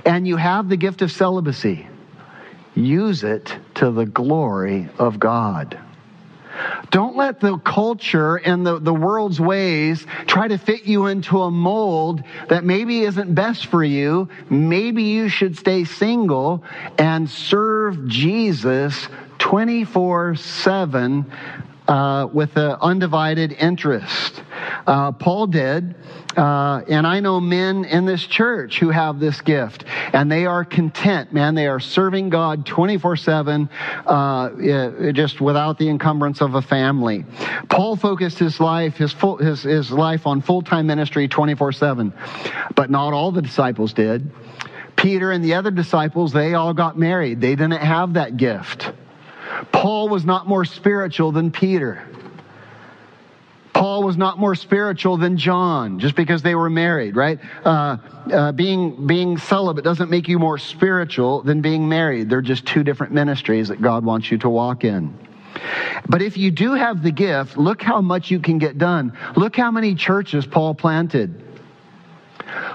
[0.05, 1.89] and you have the gift of celibacy,
[2.77, 5.81] use it to the glory of God.
[6.91, 11.51] Don't let the culture and the, the world's ways try to fit you into a
[11.51, 14.29] mold that maybe isn't best for you.
[14.49, 16.63] Maybe you should stay single
[16.99, 21.31] and serve Jesus 24 7
[21.89, 24.43] uh, with an undivided interest.
[24.87, 25.95] Uh, Paul did.
[26.37, 30.67] Uh, and I know men in this church who have this gift, and they are
[30.67, 31.55] content, man.
[31.55, 33.71] They are serving God 24 7,
[34.05, 37.25] uh, just without the encumbrance of a family.
[37.71, 42.13] Paul focused his life, his, full, his, his life on full time ministry 24 7,
[42.75, 44.31] but not all the disciples did.
[44.97, 47.41] Peter and the other disciples, they all got married.
[47.41, 48.93] They didn't have that gift.
[49.73, 52.07] Paul was not more spiritual than Peter.
[53.77, 57.39] Paul was not more spiritual than John just because they were married, right?
[57.63, 57.99] Uh,
[58.33, 62.31] uh, being being celibate doesn't make you more spiritual than being married.
[62.31, 65.17] They're just two different ministries that God wants you to walk in.
[66.09, 69.13] But if you do have the gift, look how much you can get done.
[69.37, 71.43] Look how many churches Paul planted.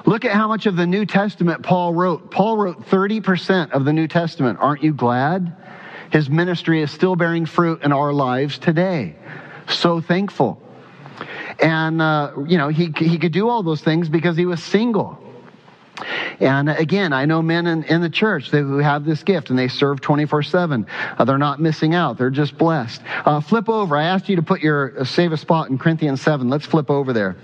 [0.05, 2.29] Look at how much of the New Testament Paul wrote.
[2.29, 4.59] Paul wrote 30% of the New Testament.
[4.61, 5.55] Aren't you glad?
[6.11, 9.15] His ministry is still bearing fruit in our lives today.
[9.69, 10.61] So thankful.
[11.61, 15.17] And, uh, you know, he, he could do all those things because he was single.
[16.39, 19.57] And again, I know men in, in the church that, who have this gift and
[19.57, 20.85] they serve 24 7.
[21.17, 22.17] Uh, they're not missing out.
[22.17, 23.01] They're just blessed.
[23.25, 23.95] Uh, flip over.
[23.95, 26.49] I asked you to put your, uh, save a spot in Corinthians 7.
[26.49, 27.35] Let's flip over there.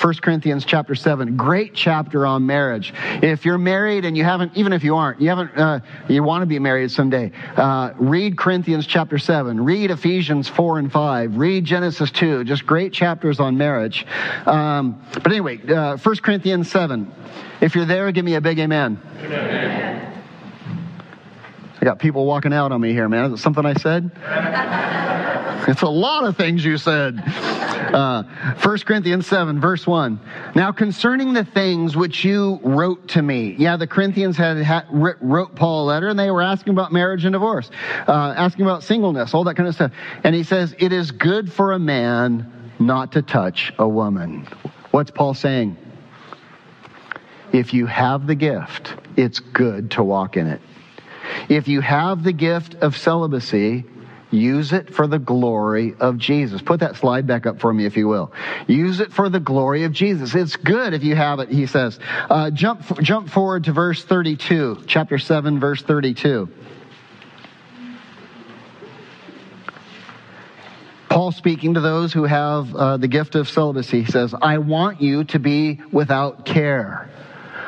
[0.00, 1.36] 1 Corinthians chapter 7.
[1.36, 2.92] Great chapter on marriage.
[3.22, 6.42] If you're married and you haven't, even if you aren't, you haven't, uh, you want
[6.42, 9.64] to be married someday, uh, read Corinthians chapter 7.
[9.64, 11.36] Read Ephesians 4 and 5.
[11.36, 12.44] Read Genesis 2.
[12.44, 14.06] Just great chapters on marriage.
[14.46, 17.10] Um, but anyway, uh, 1 Corinthians 7.
[17.60, 19.00] If you're there, give me a big amen.
[19.18, 20.24] amen.
[21.80, 23.26] I got people walking out on me here, man.
[23.26, 24.10] Is it something I said?
[25.68, 27.22] it's a lot of things you said.
[27.94, 28.22] Uh,
[28.62, 30.18] 1 Corinthians 7, verse 1.
[30.54, 33.54] Now, concerning the things which you wrote to me.
[33.58, 37.24] Yeah, the Corinthians had, had wrote Paul a letter and they were asking about marriage
[37.24, 37.70] and divorce,
[38.08, 39.92] uh, asking about singleness, all that kind of stuff.
[40.24, 44.48] And he says, It is good for a man not to touch a woman.
[44.90, 45.76] What's Paul saying?
[47.54, 50.60] If you have the gift, it's good to walk in it.
[51.48, 53.84] If you have the gift of celibacy,
[54.32, 56.60] use it for the glory of Jesus.
[56.62, 58.32] Put that slide back up for me, if you will.
[58.66, 60.34] Use it for the glory of Jesus.
[60.34, 62.00] It's good if you have it, he says.
[62.28, 66.48] Uh, jump, jump forward to verse 32, chapter 7, verse 32.
[71.08, 75.00] Paul speaking to those who have uh, the gift of celibacy, he says, I want
[75.00, 77.08] you to be without care.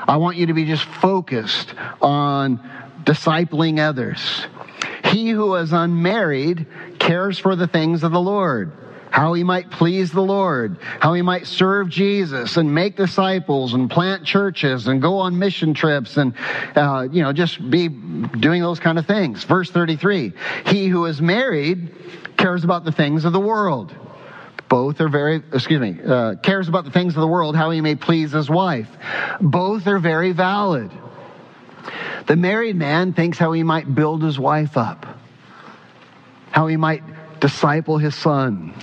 [0.09, 2.59] I want you to be just focused on
[3.05, 4.47] discipling others.
[5.07, 6.67] He who is unmarried
[6.99, 8.73] cares for the things of the Lord,
[9.11, 13.91] how he might please the Lord, how he might serve Jesus and make disciples and
[13.91, 16.35] plant churches and go on mission trips and,
[16.77, 19.45] uh, you know, just be doing those kind of things.
[19.45, 20.33] Verse 33
[20.67, 21.95] He who is married
[22.37, 23.95] cares about the things of the world
[24.69, 27.81] both are very, excuse me, uh, cares about the things of the world, how he
[27.81, 28.89] may please his wife.
[29.41, 30.91] Both are very valid.
[32.27, 35.07] The married man thinks how he might build his wife up,
[36.51, 37.03] how he might
[37.39, 38.75] disciple his son,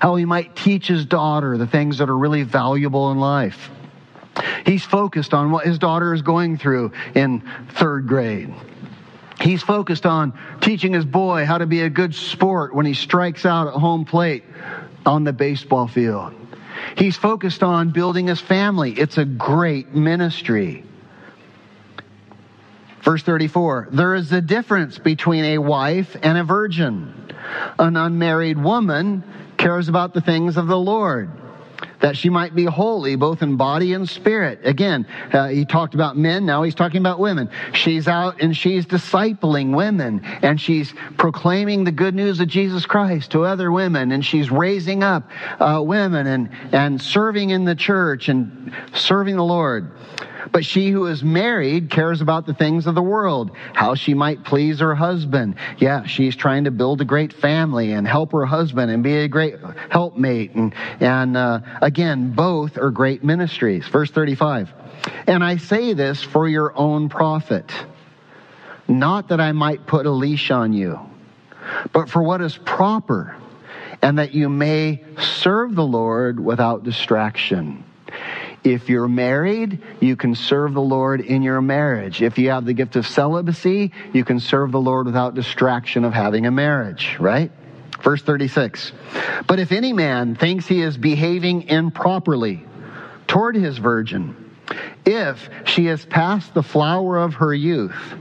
[0.00, 3.70] how he might teach his daughter the things that are really valuable in life.
[4.66, 8.52] He's focused on what his daughter is going through in third grade.
[9.40, 13.44] He's focused on teaching his boy how to be a good sport when he strikes
[13.44, 14.44] out at home plate
[15.04, 16.34] on the baseball field.
[16.96, 18.92] He's focused on building his family.
[18.92, 20.84] It's a great ministry.
[23.02, 27.32] Verse 34 There is a difference between a wife and a virgin.
[27.78, 29.22] An unmarried woman
[29.56, 31.30] cares about the things of the Lord
[32.00, 34.60] that she might be holy both in body and spirit.
[34.64, 37.50] Again, uh, he talked about men, now he's talking about women.
[37.72, 43.32] She's out and she's discipling women and she's proclaiming the good news of Jesus Christ
[43.32, 45.28] to other women and she's raising up
[45.58, 49.90] uh, women and, and serving in the church and serving the Lord.
[50.52, 54.44] But she who is married cares about the things of the world, how she might
[54.44, 55.56] please her husband.
[55.78, 59.28] Yeah, she's trying to build a great family and help her husband and be a
[59.28, 59.56] great
[59.90, 60.54] helpmate.
[60.54, 63.86] And, and uh, again, both are great ministries.
[63.88, 64.72] Verse 35.
[65.26, 67.72] And I say this for your own profit,
[68.88, 70.98] not that I might put a leash on you,
[71.92, 73.36] but for what is proper,
[74.02, 77.84] and that you may serve the Lord without distraction.
[78.66, 82.20] If you're married, you can serve the Lord in your marriage.
[82.20, 86.12] If you have the gift of celibacy, you can serve the Lord without distraction of
[86.12, 87.52] having a marriage, right?
[88.02, 88.90] Verse 36.
[89.46, 92.66] But if any man thinks he is behaving improperly
[93.28, 94.50] toward his virgin,
[95.04, 98.14] if she has passed the flower of her youth,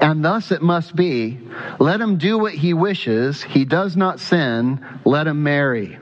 [0.00, 1.38] and thus it must be,
[1.78, 5.98] let him do what he wishes, he does not sin, let him marry.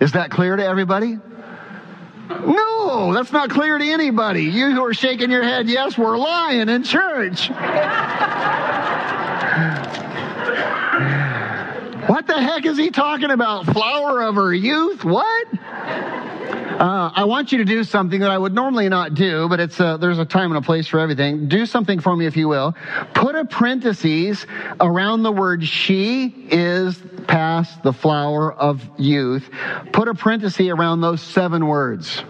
[0.00, 1.18] Is that clear to everybody?
[2.90, 4.42] No, that's not clear to anybody.
[4.42, 7.48] You who are shaking your head, yes, we're lying in church.
[12.08, 13.66] what the heck is he talking about?
[13.66, 15.04] Flower of her youth?
[15.04, 15.46] What?
[15.54, 19.78] Uh, I want you to do something that I would normally not do, but it's
[19.78, 21.46] a, there's a time and a place for everything.
[21.46, 22.74] Do something for me, if you will.
[23.14, 24.46] Put a parenthesis
[24.80, 29.48] around the word "she is past the flower of youth."
[29.92, 32.24] Put a parenthesis around those seven words.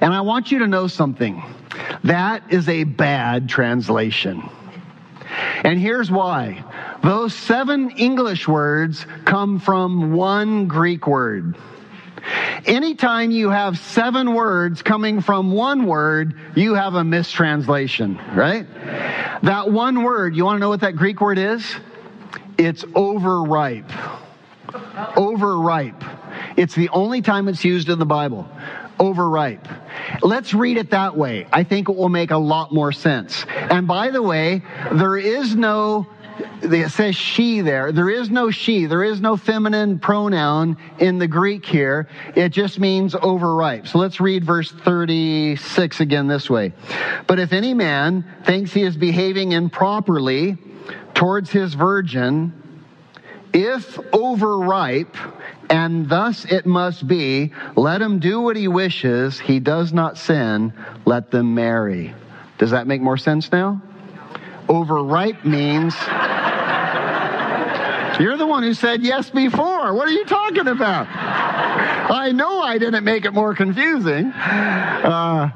[0.00, 1.42] And I want you to know something.
[2.04, 4.48] That is a bad translation.
[5.64, 6.64] And here's why.
[7.02, 11.56] Those seven English words come from one Greek word.
[12.66, 18.66] Anytime you have seven words coming from one word, you have a mistranslation, right?
[19.42, 21.64] That one word, you want to know what that Greek word is?
[22.58, 23.90] It's overripe.
[25.16, 26.02] Overripe.
[26.56, 28.48] It's the only time it's used in the Bible.
[29.00, 29.66] Overripe.
[30.22, 31.46] Let's read it that way.
[31.52, 33.44] I think it will make a lot more sense.
[33.48, 36.06] And by the way, there is no
[36.62, 37.92] it says she there.
[37.92, 38.86] There is no she.
[38.86, 42.08] There is no feminine pronoun in the Greek here.
[42.34, 43.86] It just means overripe.
[43.86, 46.72] So let's read verse 36 again this way.
[47.26, 50.56] But if any man thinks he is behaving improperly
[51.14, 52.52] towards his virgin,
[53.52, 55.16] if overripe,
[55.70, 60.72] and thus it must be, let him do what he wishes, he does not sin,
[61.04, 62.14] let them marry.
[62.58, 63.82] Does that make more sense now?
[64.68, 65.94] Overripe means
[68.20, 69.94] you're the one who said yes before.
[69.94, 71.06] What are you talking about?
[72.10, 74.32] I know I didn't make it more confusing.
[74.32, 75.50] Uh,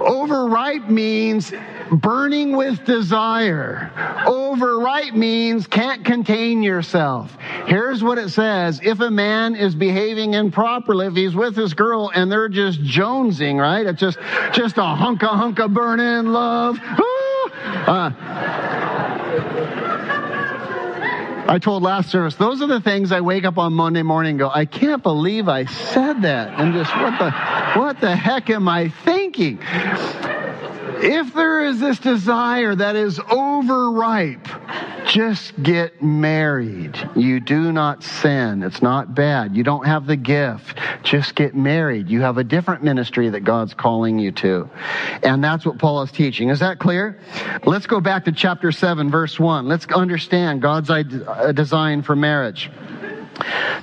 [0.00, 1.52] overripe means
[1.90, 3.90] burning with desire.
[4.26, 7.36] Overripe means can't contain yourself.
[7.66, 8.80] Here's what it says.
[8.82, 13.60] If a man is behaving improperly, if he's with his girl and they're just jonesing,
[13.60, 13.86] right?
[13.86, 14.18] It's just,
[14.52, 16.78] just a hunka hunka burning love.
[16.82, 18.10] Uh,
[21.46, 24.38] I told last service, those are the things I wake up on Monday morning and
[24.38, 26.58] go, I can't believe I said that.
[26.58, 27.30] And just what the,
[27.80, 29.58] what the heck am I thinking?
[31.04, 34.46] If there is this desire that is overripe,
[35.12, 36.96] just get married.
[37.14, 38.62] You do not sin.
[38.62, 39.54] It's not bad.
[39.54, 40.78] You don't have the gift.
[41.02, 42.08] Just get married.
[42.08, 44.70] You have a different ministry that God's calling you to.
[45.22, 46.48] And that's what Paul is teaching.
[46.48, 47.20] Is that clear?
[47.66, 49.68] Let's go back to chapter 7, verse 1.
[49.68, 52.70] Let's understand God's uh, design for marriage.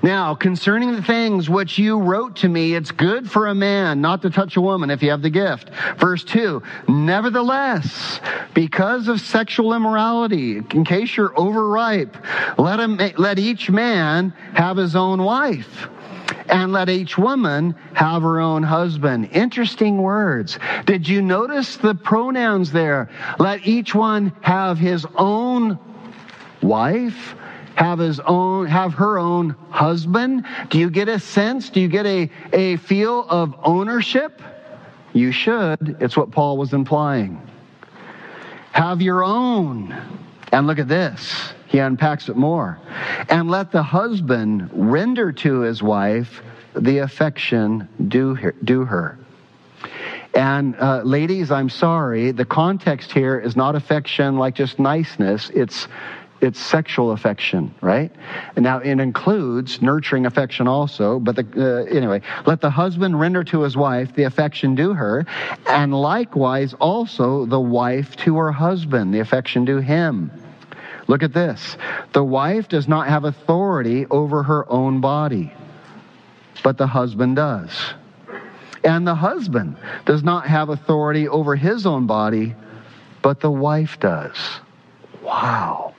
[0.02, 4.22] Now, concerning the things which you wrote to me, it's good for a man not
[4.22, 5.70] to touch a woman if you have the gift.
[5.98, 8.22] Verse 2 Nevertheless,
[8.54, 12.16] because of sexual immorality, in case you're overripe,
[12.58, 15.90] let, him, let each man have his own wife
[16.48, 19.30] and let each woman have her own husband.
[19.32, 20.58] Interesting words.
[20.86, 23.10] Did you notice the pronouns there?
[23.38, 25.78] Let each one have his own
[26.62, 27.36] wife
[27.80, 30.46] have his own, have her own husband?
[30.70, 31.70] Do you get a sense?
[31.70, 34.42] Do you get a, a feel of ownership?
[35.14, 35.96] You should.
[36.02, 37.42] It's what Paul was implying.
[38.74, 39.96] Have your own.
[40.52, 41.54] And look at this.
[41.68, 42.80] He unpacks it more.
[43.30, 46.42] And let the husband render to his wife
[46.76, 48.52] the affection due her.
[48.62, 49.18] Due her.
[50.36, 55.50] And uh, ladies, I'm sorry, the context here is not affection like just niceness.
[55.50, 55.88] It's
[56.42, 58.12] it's sexual affection, right?
[58.56, 63.44] And now it includes nurturing affection also, but the, uh, anyway, let the husband render
[63.46, 65.26] to his wife the affection due her,
[65.68, 70.32] and likewise also the wife to her husband, the affection due him.
[71.08, 71.76] Look at this.
[72.14, 75.52] The wife does not have authority over her own body,
[76.64, 77.72] but the husband does.
[78.84, 79.76] And the husband
[80.06, 82.56] does not have authority over his own body,
[83.22, 84.38] but the wife does.
[85.22, 85.96] Wow.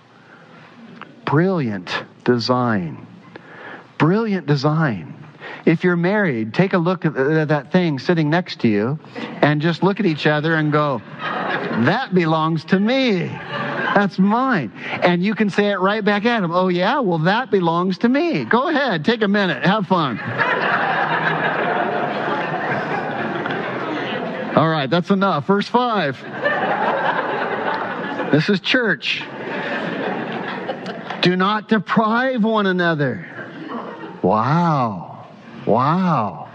[1.30, 3.06] Brilliant design.
[3.98, 5.14] Brilliant design.
[5.64, 8.98] If you're married, take a look at that thing sitting next to you
[9.40, 11.00] and just look at each other and go,
[11.84, 13.26] that belongs to me.
[13.94, 14.72] That's mine.
[15.02, 16.50] And you can say it right back at him.
[16.50, 16.98] Oh, yeah?
[16.98, 18.44] Well, that belongs to me.
[18.44, 19.04] Go ahead.
[19.04, 19.64] Take a minute.
[19.64, 20.18] Have fun.
[24.56, 25.46] All right, that's enough.
[25.46, 26.22] Verse 5.
[28.32, 29.22] This is church.
[31.22, 33.26] Do not deprive one another.
[34.22, 35.26] Wow.
[35.66, 36.48] Wow.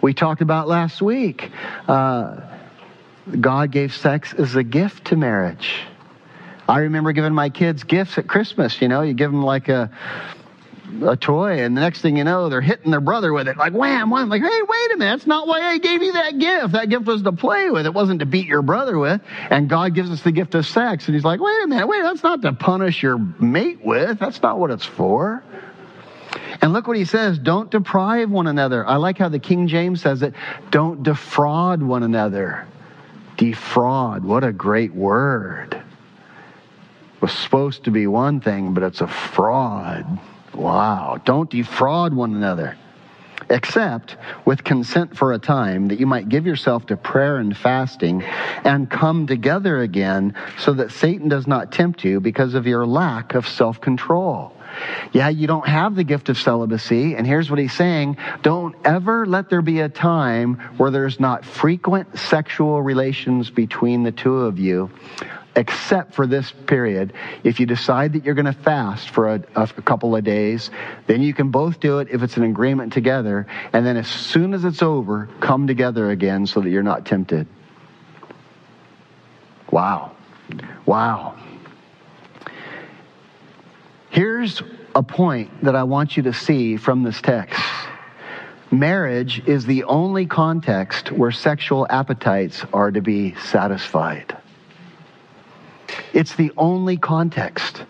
[0.00, 1.50] We talked about last week.
[1.86, 2.40] Uh,
[3.40, 5.82] God gave sex as a gift to marriage.
[6.68, 8.80] I remember giving my kids gifts at Christmas.
[8.80, 9.90] You know, you give them like a
[11.02, 13.72] a toy, and the next thing you know, they're hitting their brother with it, like
[13.72, 14.28] wham, wham.
[14.28, 16.72] Like, hey, wait a minute, that's not why I gave you that gift.
[16.72, 17.86] That gift was to play with.
[17.86, 19.20] It wasn't to beat your brother with.
[19.50, 22.02] And God gives us the gift of sex, and He's like, wait a minute, wait,
[22.02, 24.18] that's not to punish your mate with.
[24.18, 25.42] That's not what it's for.
[26.60, 28.86] And look what he says don't deprive one another.
[28.86, 30.34] I like how the King James says it
[30.70, 32.66] don't defraud one another.
[33.36, 35.74] Defraud, what a great word.
[35.74, 40.06] It was supposed to be one thing, but it's a fraud.
[40.54, 41.20] Wow.
[41.24, 42.76] Don't defraud one another,
[43.50, 48.22] except with consent for a time that you might give yourself to prayer and fasting
[48.22, 53.34] and come together again so that Satan does not tempt you because of your lack
[53.34, 54.52] of self control.
[55.12, 57.14] Yeah, you don't have the gift of celibacy.
[57.14, 61.44] And here's what he's saying don't ever let there be a time where there's not
[61.44, 64.90] frequent sexual relations between the two of you
[65.56, 67.12] except for this period.
[67.44, 70.70] If you decide that you're going to fast for a, a, couple of days,
[71.06, 73.46] then you can both do it if it's an agreement together.
[73.72, 77.46] And then as soon as it's over, come together again so that you're not tempted.
[79.70, 80.12] Wow.
[80.86, 81.36] Wow.
[84.10, 84.62] Here's
[84.94, 87.60] a point that I want you to see from this text.
[88.70, 94.36] Marriage is the only context where sexual appetites are to be satisfied.
[96.12, 97.84] It's the only context.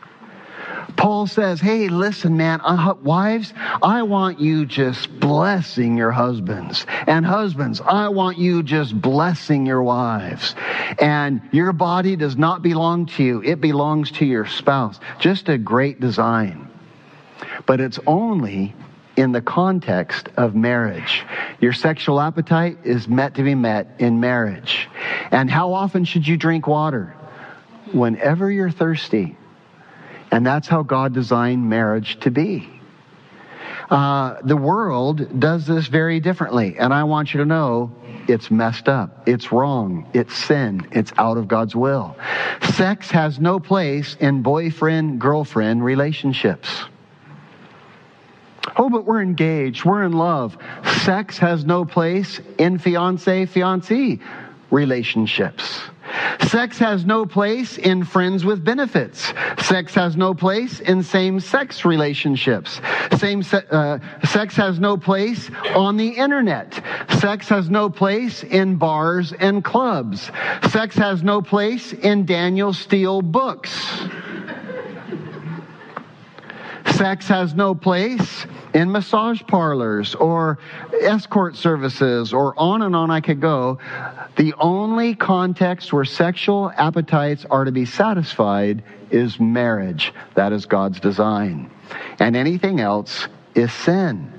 [0.97, 3.53] Paul says, Hey, listen, man, uh, wives,
[3.83, 6.87] I want you just blessing your husbands.
[7.07, 10.55] And husbands, I want you just blessing your wives.
[11.01, 15.01] And your body does not belong to you, it belongs to your spouse.
[15.19, 16.71] Just a great design.
[17.67, 18.75] But it's only
[19.17, 21.25] in the context of marriage.
[21.61, 24.89] Your sexual appetite is meant to be met in marriage.
[25.31, 27.15] And how often should you drink water?
[27.95, 29.37] Whenever you're thirsty.
[30.31, 32.69] And that's how God designed marriage to be.
[33.91, 36.77] Uh, the world does this very differently.
[36.79, 37.93] And I want you to know
[38.27, 39.29] it's messed up.
[39.29, 40.09] It's wrong.
[40.13, 40.89] It's sin.
[40.93, 42.17] It's out of God's will.
[42.73, 46.69] Sex has no place in boyfriend girlfriend relationships.
[48.77, 49.85] Oh, but we're engaged.
[49.85, 50.57] We're in love.
[51.03, 54.21] Sex has no place in fiance fiancee
[54.71, 55.81] relationships.
[56.49, 59.33] Sex has no place in friends with benefits.
[59.59, 62.81] Sex has no place in same sex relationships.
[63.17, 66.83] Same se- uh, sex has no place on the internet.
[67.19, 70.31] Sex has no place in bars and clubs.
[70.71, 73.73] Sex has no place in Danielle Steel books.
[76.93, 80.59] Sex has no place in massage parlors or
[81.03, 83.79] escort services or on and on I could go.
[84.37, 90.13] The only context where sexual appetites are to be satisfied is marriage.
[90.35, 91.71] That is God's design.
[92.19, 94.33] And anything else is sin.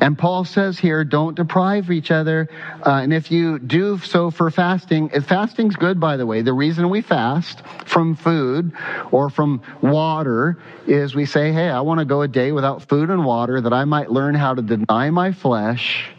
[0.00, 2.48] And Paul says here, don't deprive each other.
[2.84, 6.42] Uh, and if you do so for fasting, if fasting's good, by the way.
[6.42, 8.72] The reason we fast from food
[9.10, 13.08] or from water is we say, hey, I want to go a day without food
[13.08, 16.10] and water that I might learn how to deny my flesh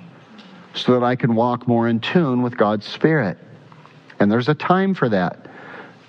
[0.76, 3.38] so that I can walk more in tune with God's Spirit.
[4.20, 5.48] And there's a time for that.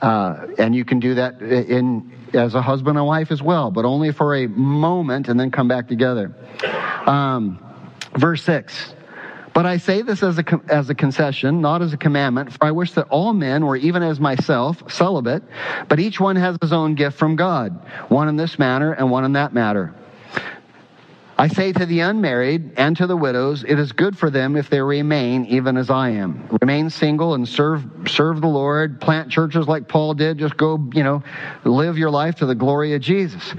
[0.02, 3.84] Uh, and you can do that in as a husband and wife as well, but
[3.84, 6.34] only for a moment and then come back together.
[7.06, 7.60] Um,
[8.16, 8.94] Verse 6.
[9.52, 12.70] But I say this as a, as a concession, not as a commandment, for I
[12.70, 15.42] wish that all men were even as myself, celibate,
[15.88, 17.72] but each one has his own gift from God,
[18.08, 19.94] one in this manner and one in that matter.
[21.38, 24.70] I say to the unmarried and to the widows, it is good for them if
[24.70, 26.48] they remain even as I am.
[26.62, 27.84] Remain single and serve,
[28.16, 31.22] serve the Lord, plant churches like Paul did, just go, you know,
[31.64, 33.54] live your life to the glory of Jesus.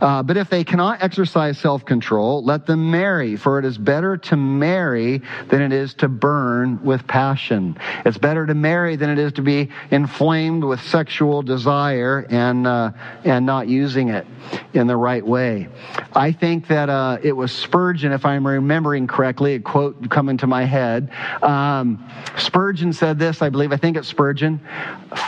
[0.00, 4.36] Uh, but if they cannot exercise self-control, let them marry, for it is better to
[4.36, 7.78] marry than it is to burn with passion.
[8.04, 12.90] It's better to marry than it is to be inflamed with sexual desire and, uh,
[13.24, 14.26] and not using it
[14.74, 15.68] in the right way.
[16.14, 20.48] I think that, uh, it was Spurgeon, if I'm remembering correctly, a quote coming to
[20.48, 21.10] my head.
[21.42, 22.04] Um,
[22.36, 24.60] Spurgeon said this, I believe, I think it's Spurgeon.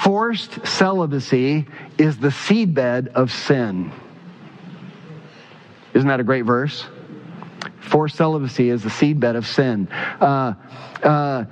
[0.03, 1.66] Forced celibacy
[1.99, 3.93] is the seedbed of sin.
[5.95, 6.87] Isn't that a great verse?
[7.81, 9.89] Forced celibacy is the seedbed of sin.
[9.89, 10.55] Uh,
[11.03, 11.45] uh,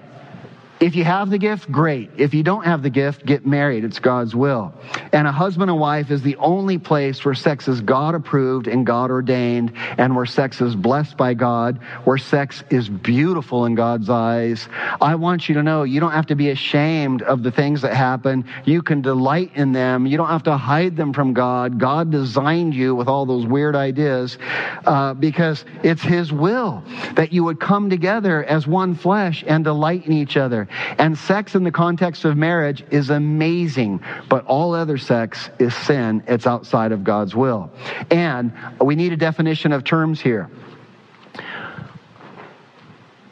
[0.81, 2.11] if you have the gift, great.
[2.17, 3.85] If you don't have the gift, get married.
[3.85, 4.73] It's God's will.
[5.13, 8.87] And a husband and wife is the only place where sex is God approved and
[8.87, 14.09] God ordained, and where sex is blessed by God, where sex is beautiful in God's
[14.09, 14.69] eyes.
[15.03, 17.95] I want you to know you don't have to be ashamed of the things that
[17.95, 18.47] happen.
[18.65, 20.07] You can delight in them.
[20.07, 21.79] You don't have to hide them from God.
[21.79, 24.39] God designed you with all those weird ideas
[24.87, 26.83] uh, because it's His will
[27.17, 30.69] that you would come together as one flesh and delight in each other.
[30.99, 36.23] And sex in the context of marriage is amazing, but all other sex is sin.
[36.27, 37.71] It's outside of God's will.
[38.11, 40.51] And we need a definition of terms here.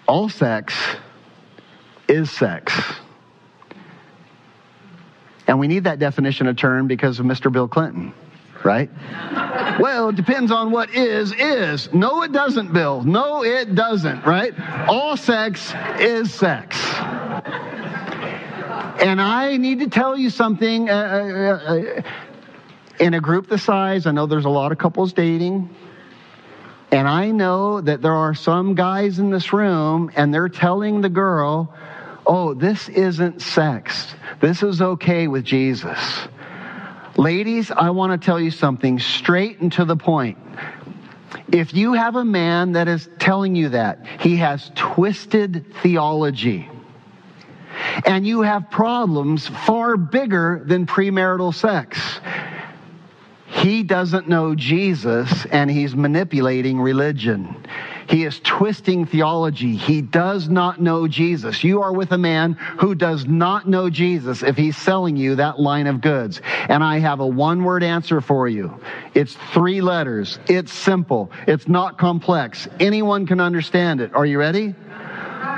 [0.06, 0.74] All sex
[2.08, 2.72] is sex.
[5.46, 7.50] And we need that definition of term because of Mr.
[7.50, 8.12] Bill Clinton,
[8.64, 8.90] right?
[9.80, 11.92] well, it depends on what is, is.
[11.92, 13.02] No, it doesn't, Bill.
[13.02, 14.52] No, it doesn't, right?
[14.88, 16.76] All sex is sex.
[19.00, 20.90] And I need to tell you something.
[20.90, 22.02] Uh, uh, uh,
[22.98, 25.74] in a group the size, I know there's a lot of couples dating.
[26.90, 31.08] And I know that there are some guys in this room and they're telling the
[31.08, 31.74] girl,
[32.26, 34.14] oh, this isn't sex.
[34.40, 35.98] This is okay with Jesus.
[37.18, 40.38] Ladies, I want to tell you something straight and to the point.
[41.50, 46.70] If you have a man that is telling you that, he has twisted theology.
[48.06, 52.20] And you have problems far bigger than premarital sex.
[53.46, 57.66] He doesn't know Jesus and he's manipulating religion.
[58.08, 59.76] He is twisting theology.
[59.76, 61.62] He does not know Jesus.
[61.62, 65.60] You are with a man who does not know Jesus if he's selling you that
[65.60, 66.40] line of goods.
[66.68, 68.80] And I have a one word answer for you.
[69.14, 70.38] It's three letters.
[70.48, 71.30] It's simple.
[71.46, 72.66] It's not complex.
[72.80, 74.14] Anyone can understand it.
[74.14, 74.74] Are you ready?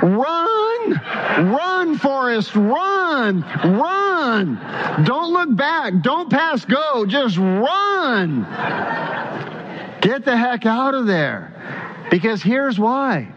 [0.03, 0.91] Run!
[0.91, 2.55] Run, Forrest!
[2.55, 3.41] Run!
[3.41, 5.05] Run!
[5.05, 5.93] Don't look back.
[6.01, 7.05] Don't pass go.
[7.05, 8.41] Just run!
[10.01, 11.50] Get the heck out of there.
[12.11, 13.33] Because here's why.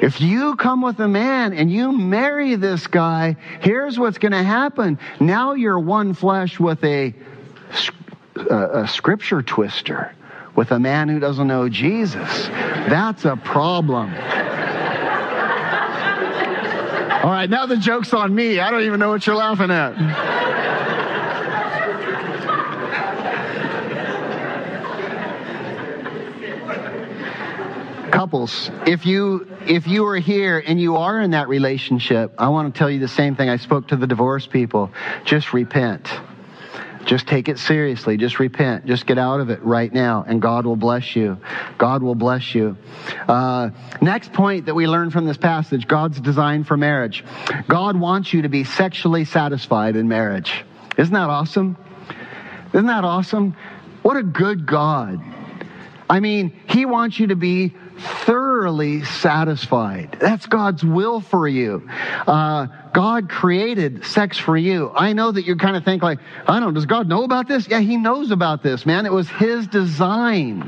[0.00, 4.42] If you come with a man and you marry this guy, here's what's going to
[4.42, 4.98] happen.
[5.20, 7.14] Now you're one flesh with a,
[8.50, 10.14] a, scripture twister,
[10.54, 12.48] with a man who doesn't know Jesus.
[12.48, 14.12] That's a problem.
[17.22, 18.60] All right, now the joke's on me.
[18.60, 19.94] I don't even know what you're laughing at.
[28.10, 32.72] Couples, if you if you are here and you are in that relationship, I want
[32.72, 34.90] to tell you the same thing I spoke to the divorced people.
[35.24, 36.08] Just repent.
[37.06, 38.16] Just take it seriously.
[38.16, 38.84] Just repent.
[38.84, 41.38] Just get out of it right now, and God will bless you.
[41.78, 42.76] God will bless you.
[43.28, 43.70] Uh,
[44.02, 47.24] next point that we learn from this passage God's design for marriage.
[47.68, 50.64] God wants you to be sexually satisfied in marriage.
[50.98, 51.76] Isn't that awesome?
[52.74, 53.56] Isn't that awesome?
[54.02, 55.20] What a good God.
[56.10, 60.16] I mean, He wants you to be thoroughly satisfied.
[60.20, 61.88] That's God's will for you.
[62.26, 64.90] Uh, God created sex for you.
[64.94, 67.48] I know that you kind of think like, I don't know, does God know about
[67.48, 67.68] this?
[67.68, 69.06] Yeah, He knows about this, man.
[69.06, 70.62] It was His design.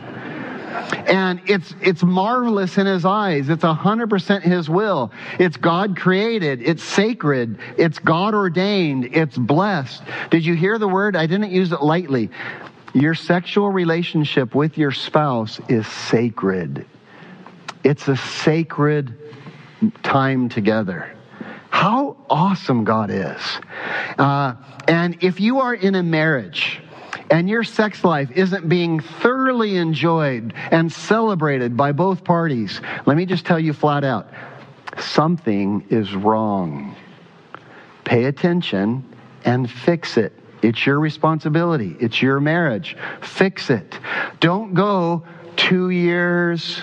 [1.09, 3.49] And it's, it's marvelous in His eyes.
[3.49, 5.11] It's 100% His will.
[5.39, 6.63] It's God created.
[6.63, 7.59] It's sacred.
[7.77, 9.07] It's God ordained.
[9.17, 10.03] It's blessed.
[10.31, 11.17] Did you hear the word?
[11.17, 12.31] I didn't use it lightly.
[12.95, 16.87] Your sexual relationship with your spouse is sacred.
[17.85, 19.17] It's a sacred
[20.03, 21.15] time together.
[21.71, 23.41] How awesome God is.
[24.19, 24.55] Uh,
[24.89, 26.81] and if you are in a marriage,
[27.31, 33.27] and your sex life isn't being thoroughly enjoyed and celebrated by both parties, let me
[33.27, 34.29] just tell you flat out
[34.99, 36.97] something is wrong.
[38.05, 39.05] Pay attention
[39.45, 40.33] and fix it.
[40.63, 42.97] It's your responsibility, it's your marriage.
[43.21, 43.99] Fix it.
[44.41, 45.25] Don't go
[45.57, 46.83] two years,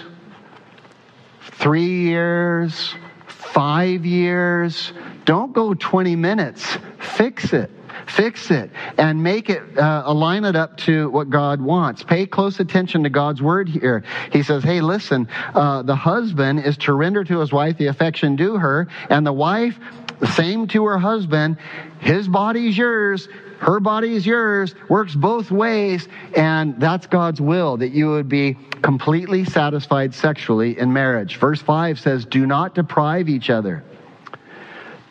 [1.51, 2.93] three years,
[3.27, 4.93] five years.
[5.25, 6.77] Don't go 20 minutes.
[6.99, 7.71] Fix it.
[8.07, 12.03] Fix it and make it, uh, align it up to what God wants.
[12.03, 14.03] Pay close attention to God's word here.
[14.31, 18.35] He says, hey, listen, uh, the husband is to render to his wife the affection
[18.35, 19.79] due her, and the wife,
[20.19, 21.57] the same to her husband.
[21.99, 23.27] His body's yours
[23.59, 28.57] her body is yours, works both ways, and that's God's will that you would be
[28.81, 31.37] completely satisfied sexually in marriage.
[31.37, 33.83] Verse 5 says, Do not deprive each other.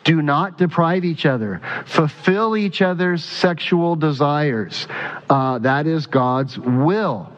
[0.03, 1.61] Do not deprive each other.
[1.85, 4.87] Fulfill each other's sexual desires.
[5.29, 7.31] Uh, that is God's will.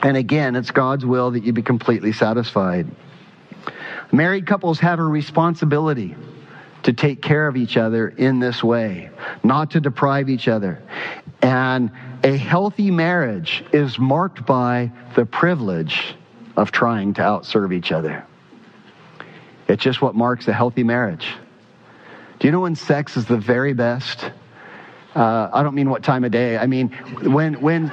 [0.00, 2.86] And again, it's God's will that you be completely satisfied.
[4.12, 6.14] Married couples have a responsibility
[6.88, 9.10] to take care of each other in this way,
[9.44, 10.82] not to deprive each other.
[11.42, 11.90] And
[12.24, 16.14] a healthy marriage is marked by the privilege
[16.56, 18.24] of trying to outserve each other.
[19.68, 21.28] It's just what marks a healthy marriage.
[22.38, 24.30] Do you know when sex is the very best?
[25.14, 26.58] Uh, I don't mean what time of day.
[26.58, 26.90] I mean,
[27.22, 27.90] when, when,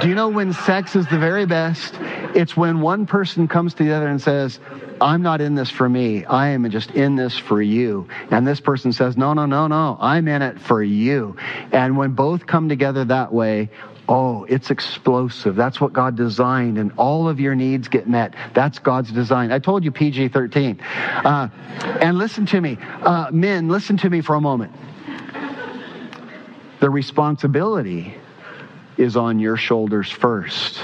[0.00, 1.94] do you know when sex is the very best?
[2.34, 4.58] It's when one person comes to the other and says,
[5.00, 6.24] I'm not in this for me.
[6.26, 8.08] I am just in this for you.
[8.30, 9.96] And this person says, No, no, no, no.
[9.98, 11.36] I'm in it for you.
[11.72, 13.70] And when both come together that way,
[14.10, 15.54] Oh, it's explosive.
[15.54, 18.34] That's what God designed, and all of your needs get met.
[18.54, 19.52] That's God's design.
[19.52, 20.80] I told you PG 13.
[20.80, 21.48] Uh,
[22.00, 24.72] and listen to me, uh, men, listen to me for a moment.
[26.80, 28.14] The responsibility
[28.96, 30.82] is on your shoulders first.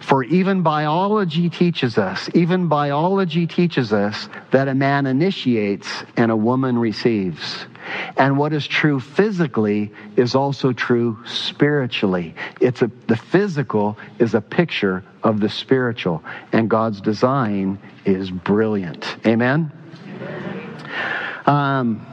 [0.00, 6.36] For even biology teaches us, even biology teaches us that a man initiates and a
[6.36, 7.66] woman receives.
[8.16, 12.34] And what is true physically is also true spiritually.
[12.60, 19.16] It's a, the physical is a picture of the spiritual, and God's design is brilliant.
[19.26, 19.72] Amen?
[21.44, 22.06] Um,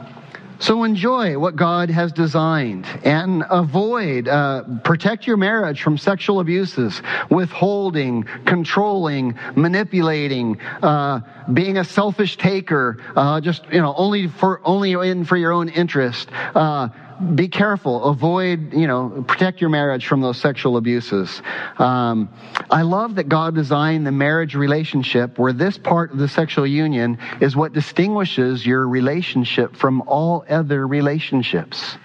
[0.58, 7.02] so enjoy what God has designed and avoid, uh, protect your marriage from sexual abuses,
[7.30, 11.20] withholding, controlling, manipulating, uh,
[11.52, 15.68] being a selfish taker, uh, just, you know, only for, only in for your own
[15.68, 16.88] interest, uh,
[17.34, 18.04] be careful.
[18.04, 21.42] Avoid, you know, protect your marriage from those sexual abuses.
[21.78, 22.28] Um,
[22.70, 27.18] I love that God designed the marriage relationship where this part of the sexual union
[27.40, 31.96] is what distinguishes your relationship from all other relationships.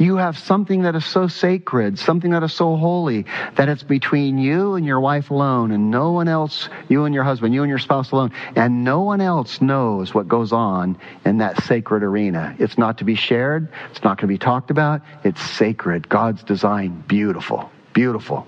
[0.00, 3.26] You have something that is so sacred, something that is so holy,
[3.56, 7.22] that it's between you and your wife alone, and no one else, you and your
[7.22, 10.96] husband, you and your spouse alone, and no one else knows what goes on
[11.26, 12.56] in that sacred arena.
[12.58, 16.08] It's not to be shared, it's not going to be talked about, it's sacred.
[16.08, 18.46] God's design, beautiful, beautiful.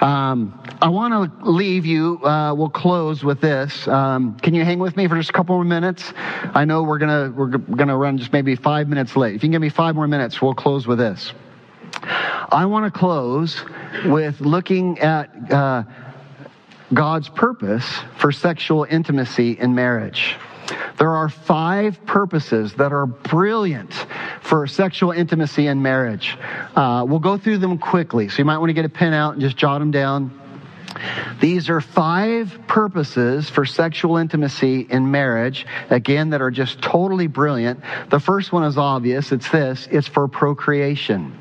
[0.00, 2.22] Um, I want to leave you.
[2.24, 3.86] Uh, we'll close with this.
[3.88, 6.12] Um, can you hang with me for just a couple more minutes?
[6.16, 9.34] I know we're gonna we're gonna run just maybe five minutes late.
[9.34, 11.32] If you can give me five more minutes, we'll close with this.
[12.02, 13.62] I want to close
[14.04, 15.84] with looking at uh,
[16.92, 17.86] God's purpose
[18.18, 20.36] for sexual intimacy in marriage.
[20.98, 23.92] There are five purposes that are brilliant
[24.40, 26.36] for sexual intimacy in marriage.
[26.74, 29.32] Uh, we'll go through them quickly, so you might want to get a pen out
[29.32, 30.40] and just jot them down.
[31.40, 37.80] These are five purposes for sexual intimacy in marriage, again, that are just totally brilliant.
[38.10, 41.36] The first one is obvious it's this it's for procreation.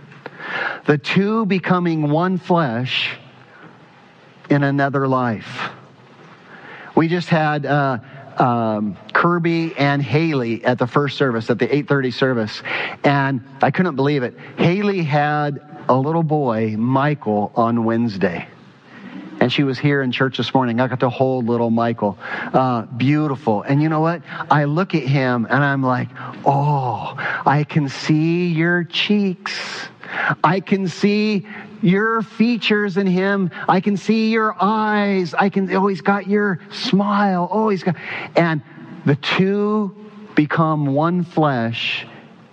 [0.86, 3.16] The two becoming one flesh
[4.50, 5.70] in another life.
[6.96, 7.66] We just had.
[7.66, 8.00] Uh,
[8.40, 12.64] um, Kirby and Haley at the first service, at the 8:30 service,
[13.04, 14.38] and I couldn't believe it.
[14.58, 18.48] Haley had a little boy, Michael, on Wednesday.
[19.40, 20.80] And she was here in church this morning.
[20.80, 22.18] I got to hold little Michael.
[22.22, 23.62] Uh, beautiful.
[23.64, 24.22] And you know what?
[24.50, 26.08] I look at him and I'm like,
[26.46, 27.14] oh,
[27.46, 29.90] I can see your cheeks.
[30.44, 31.46] I can see
[31.84, 33.52] your features in him.
[33.68, 35.34] I can see your eyes.
[35.34, 37.50] I can, oh, he's got your smile.
[37.52, 37.96] Oh, he's got,
[38.36, 38.62] and
[39.06, 39.96] the two
[40.36, 42.08] become one flesh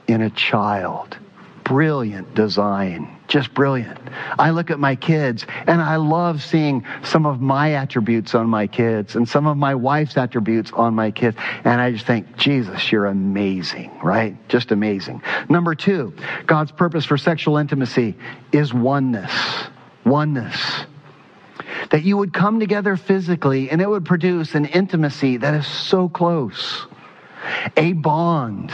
[0.08, 1.16] in a child.
[1.64, 3.19] Brilliant design.
[3.30, 3.96] Just brilliant.
[4.40, 8.66] I look at my kids and I love seeing some of my attributes on my
[8.66, 11.36] kids and some of my wife's attributes on my kids.
[11.62, 14.36] And I just think, Jesus, you're amazing, right?
[14.48, 15.22] Just amazing.
[15.48, 16.12] Number two,
[16.46, 18.16] God's purpose for sexual intimacy
[18.50, 19.32] is oneness.
[20.04, 20.86] Oneness
[21.90, 26.08] that you would come together physically and it would produce an intimacy that is so
[26.08, 26.84] close,
[27.76, 28.72] a bond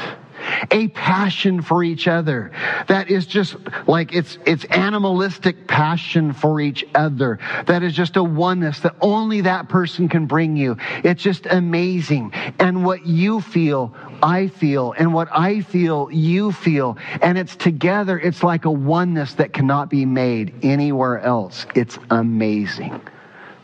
[0.70, 2.50] a passion for each other
[2.88, 8.22] that is just like it's it's animalistic passion for each other that is just a
[8.22, 10.76] oneness that only that person can bring you.
[11.04, 12.32] It's just amazing.
[12.58, 14.92] And what you feel I feel.
[14.96, 16.96] And what I feel you feel.
[17.22, 21.66] And it's together it's like a oneness that cannot be made anywhere else.
[21.74, 23.00] It's amazing.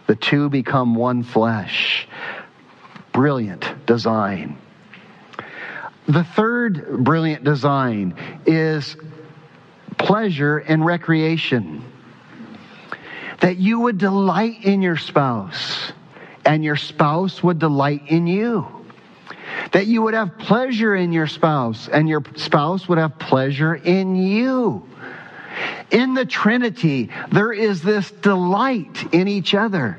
[0.07, 2.09] The two become one flesh.
[3.13, 4.59] Brilliant design
[6.09, 8.15] the third brilliant design
[8.47, 8.97] is
[9.99, 11.85] pleasure and recreation.
[13.41, 15.93] That you would delight in your spouse
[16.45, 18.67] and your spouse would delight in you.
[19.73, 24.17] That you would have pleasure in your spouse and your spouse would have pleasure in
[24.17, 24.87] you.
[25.91, 29.99] In the Trinity, there is this delight in each other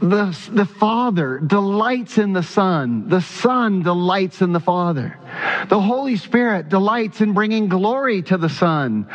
[0.00, 3.08] the, the Father delights in the Son.
[3.08, 5.18] The Son delights in the Father.
[5.68, 9.06] The Holy Spirit delights in bringing glory to the Son.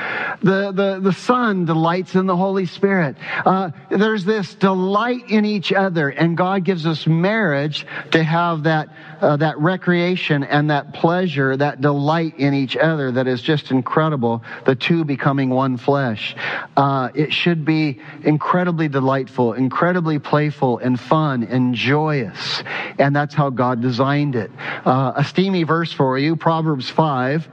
[0.41, 3.15] The, the, the Son delights in the Holy Spirit.
[3.45, 8.89] Uh, there's this delight in each other, and God gives us marriage to have that,
[9.21, 14.43] uh, that recreation and that pleasure, that delight in each other that is just incredible.
[14.65, 16.35] The two becoming one flesh.
[16.75, 22.63] Uh, it should be incredibly delightful, incredibly playful and fun and joyous.
[22.99, 24.51] And that's how God designed it.
[24.85, 27.47] Uh, a steamy verse for you, Proverbs 5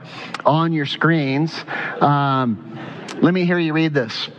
[0.45, 1.53] on your screens.
[1.99, 2.77] Um,
[3.21, 4.29] let me hear you read this.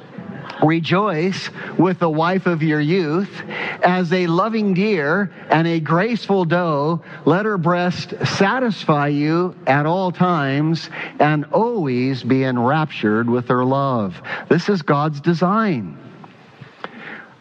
[0.62, 3.42] Rejoice with the wife of your youth
[3.82, 7.02] as a loving deer and a graceful doe.
[7.24, 14.20] Let her breast satisfy you at all times and always be enraptured with her love.
[14.48, 15.98] This is God's design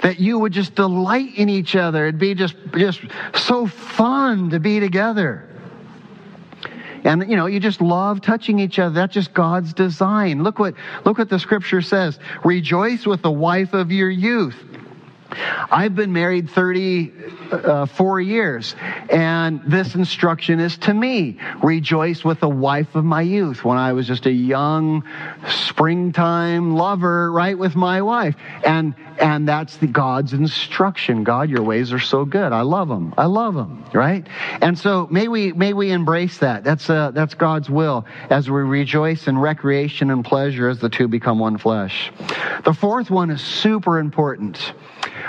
[0.02, 2.08] that you would just delight in each other.
[2.08, 3.02] It'd be just, just
[3.36, 5.48] so fun to be together.
[7.04, 8.94] And you know, you just love touching each other.
[8.94, 10.44] That's just God's design.
[10.44, 10.76] Look what,
[11.06, 12.20] look what the scripture says.
[12.44, 14.56] Rejoice with the wife of your youth.
[15.72, 18.76] I've been married 34 uh, years,
[19.10, 21.40] and this instruction is to me.
[21.64, 25.04] Rejoice with the wife of my youth when I was just a young
[25.48, 28.36] springtime lover, right, with my wife.
[28.66, 31.24] And, and that's the God's instruction.
[31.24, 32.52] God, your ways are so good.
[32.52, 33.14] I love them.
[33.18, 34.28] I love them, right?
[34.62, 36.64] And so may we, may we embrace that.
[36.64, 41.08] That's, uh, that's God's will as we rejoice in recreation and pleasure as the two
[41.08, 42.12] become one flesh.
[42.66, 44.74] The fourth one is super important.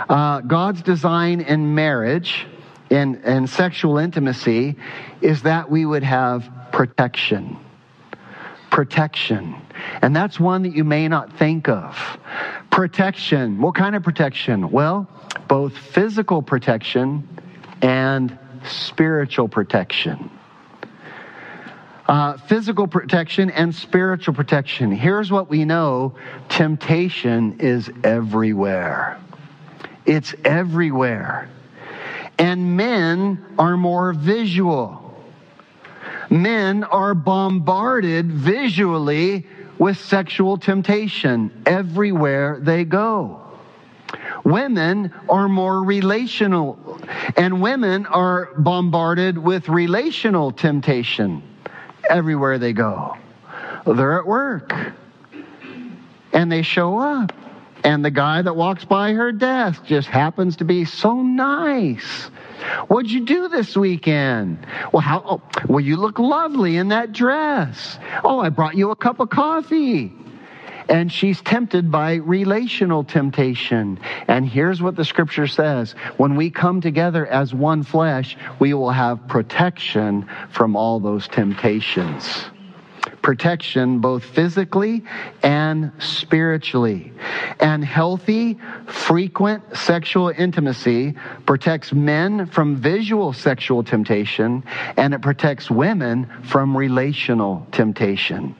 [0.08, 2.46] Uh, God's design in marriage
[2.90, 4.76] and, and sexual intimacy
[5.20, 7.58] is that we would have protection.
[8.70, 9.61] Protection.
[10.00, 11.96] And that's one that you may not think of.
[12.70, 13.60] Protection.
[13.60, 14.70] What kind of protection?
[14.70, 15.06] Well,
[15.48, 17.28] both physical protection
[17.82, 20.30] and spiritual protection.
[22.06, 24.90] Uh, physical protection and spiritual protection.
[24.90, 26.14] Here's what we know
[26.48, 29.18] temptation is everywhere.
[30.04, 31.48] It's everywhere.
[32.38, 34.98] And men are more visual.
[36.28, 39.46] Men are bombarded visually
[39.82, 43.40] with sexual temptation everywhere they go.
[44.44, 47.00] Women are more relational,
[47.36, 51.42] and women are bombarded with relational temptation
[52.08, 53.16] everywhere they go.
[53.84, 54.72] They're at work,
[56.32, 57.32] and they show up
[57.84, 62.30] and the guy that walks by her desk just happens to be so nice.
[62.88, 64.66] What'd you do this weekend?
[64.92, 65.22] Well, how?
[65.24, 67.98] Oh, well, you look lovely in that dress.
[68.24, 70.12] Oh, I brought you a cup of coffee.
[70.88, 74.00] And she's tempted by relational temptation.
[74.28, 78.90] And here's what the scripture says when we come together as one flesh, we will
[78.90, 82.44] have protection from all those temptations
[83.22, 85.04] protection both physically
[85.42, 87.12] and spiritually.
[87.60, 91.14] And healthy, frequent sexual intimacy
[91.46, 94.64] protects men from visual sexual temptation
[94.96, 98.54] and it protects women from relational temptation.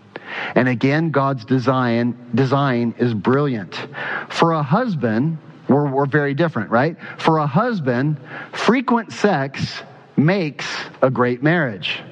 [0.55, 3.87] And again, God's design, design is brilliant.
[4.31, 5.39] For a husband,
[5.69, 6.97] we're, we're very different, right?
[7.19, 8.19] For a husband,
[8.53, 9.83] frequent sex
[10.17, 10.67] makes
[11.01, 12.03] a great marriage.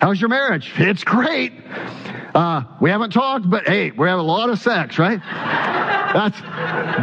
[0.00, 0.72] How's your marriage?
[0.76, 1.52] It's great.
[2.34, 5.20] Uh, we haven't talked, but hey, we have a lot of sex, right?
[5.20, 6.40] That's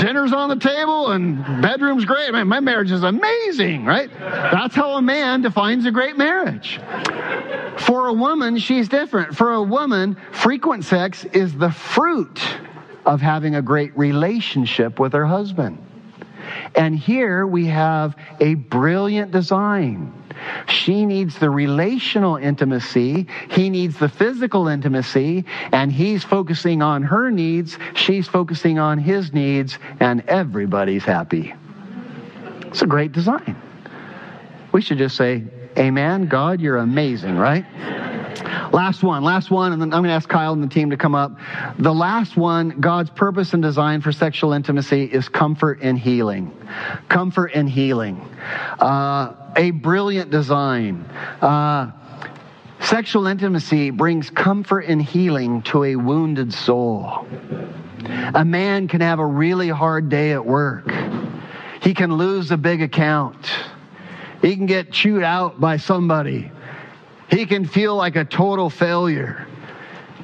[0.02, 2.32] dinner's on the table and bedroom's great.
[2.32, 4.10] Man, my marriage is amazing, right?
[4.20, 6.80] That's how a man defines a great marriage.
[7.78, 9.36] For a woman, she's different.
[9.36, 12.42] For a woman, frequent sex is the fruit
[13.06, 15.78] of having a great relationship with her husband.
[16.76, 20.17] And here we have a brilliant design
[20.68, 23.28] she needs the relational intimacy.
[23.50, 25.46] He needs the physical intimacy.
[25.72, 27.78] And he's focusing on her needs.
[27.96, 29.78] She's focusing on his needs.
[30.00, 31.54] And everybody's happy.
[32.68, 33.56] It's a great design.
[34.72, 35.44] We should just say,
[35.78, 36.28] Amen.
[36.28, 37.66] God, you're amazing, right?
[38.72, 40.98] Last one, last one, and then I'm going to ask Kyle and the team to
[40.98, 41.38] come up.
[41.80, 46.52] The last one, God's purpose and design for sexual intimacy is comfort and healing.
[47.10, 48.20] Comfort and healing.
[48.80, 51.04] Uh, a brilliant design.
[51.42, 51.92] Uh,
[52.82, 57.28] sexual intimacy brings comfort and healing to a wounded soul.
[58.36, 60.92] A man can have a really hard day at work.
[61.82, 63.50] He can lose a big account.
[64.42, 66.52] He can get chewed out by somebody.
[67.30, 69.46] He can feel like a total failure.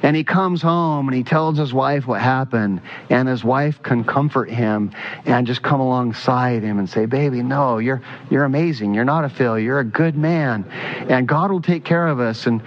[0.02, 4.04] And he comes home and he tells his wife what happened, and his wife can
[4.04, 4.90] comfort him
[5.24, 8.92] and just come alongside him and say, "Baby, no, you're you're amazing.
[8.92, 9.64] You're not a failure.
[9.64, 10.66] You're a good man,
[11.08, 12.60] and God will take care of us." And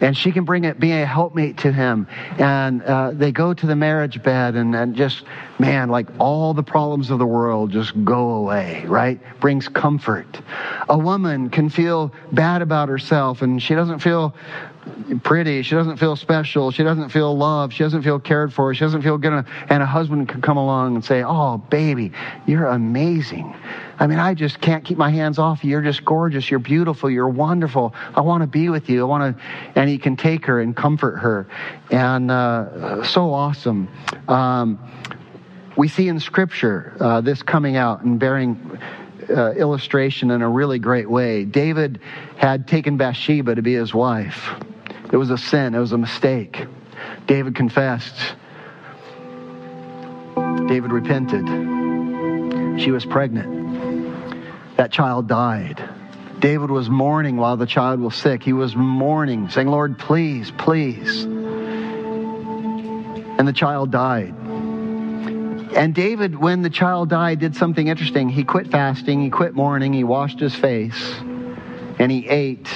[0.00, 2.06] and she can bring it, be a helpmate to him.
[2.38, 5.24] And uh, they go to the marriage bed, and, and just,
[5.58, 9.20] man, like all the problems of the world just go away, right?
[9.40, 10.40] Brings comfort.
[10.88, 14.34] A woman can feel bad about herself, and she doesn't feel
[15.22, 15.62] pretty.
[15.62, 16.70] She doesn't feel special.
[16.70, 17.72] She doesn't feel loved.
[17.72, 18.74] She doesn't feel cared for.
[18.74, 19.32] She doesn't feel good.
[19.32, 19.46] Enough.
[19.68, 22.12] And a husband can come along and say, Oh, baby,
[22.46, 23.54] you're amazing.
[23.98, 25.70] I mean, I just can't keep my hands off you.
[25.70, 26.50] You're just gorgeous.
[26.50, 27.10] You're beautiful.
[27.10, 27.94] You're wonderful.
[28.14, 29.02] I want to be with you.
[29.02, 31.46] I want to, and he can take her and comfort her.
[31.90, 33.88] And uh, so awesome.
[34.28, 34.78] Um,
[35.76, 38.78] we see in Scripture uh, this coming out and bearing
[39.30, 41.44] uh, illustration in a really great way.
[41.44, 42.00] David
[42.36, 44.50] had taken Bathsheba to be his wife.
[45.10, 46.66] It was a sin, it was a mistake.
[47.26, 48.34] David confessed.
[50.66, 51.46] David repented.
[52.80, 54.76] She was pregnant.
[54.76, 55.82] That child died.
[56.38, 58.42] David was mourning while the child was sick.
[58.42, 61.24] He was mourning, saying, Lord, please, please.
[63.38, 64.34] And the child died.
[65.74, 68.28] And David, when the child died, did something interesting.
[68.28, 71.14] He quit fasting, he quit mourning, he washed his face,
[71.98, 72.68] and he ate.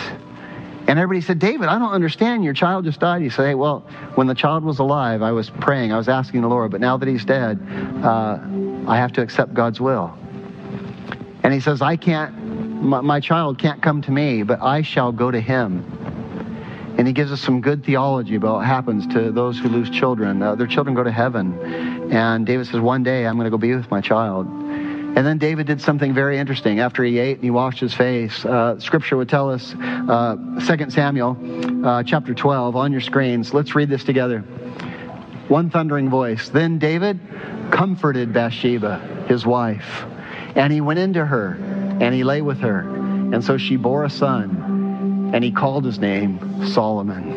[0.89, 2.45] And everybody said, David, I don't understand.
[2.45, 3.23] Your child just died.
[3.23, 3.81] He said, Hey, well,
[4.17, 6.97] when the child was alive, I was praying, I was asking the Lord, but now
[6.97, 7.61] that he's dead,
[8.03, 8.39] uh,
[8.87, 10.13] I have to accept God's will.
[11.45, 15.13] And he says, I can't, my, my child can't come to me, but I shall
[15.13, 15.85] go to him.
[16.99, 20.43] And he gives us some good theology about what happens to those who lose children.
[20.43, 22.13] Uh, their children go to heaven.
[22.13, 24.47] And David says, One day I'm going to go be with my child.
[25.14, 26.80] And then David did something very interesting.
[26.80, 30.36] After he ate and he washed his face, uh, Scripture would tell us, uh,
[30.66, 33.52] 2 Samuel uh, chapter 12 on your screens.
[33.52, 34.40] Let's read this together.
[35.48, 36.48] One thundering voice.
[36.48, 37.20] Then David
[37.70, 40.05] comforted Bathsheba, his wife,
[40.56, 41.59] and he went into her
[42.01, 42.80] and he lay with her.
[42.80, 47.36] And so she bore a son, and he called his name Solomon.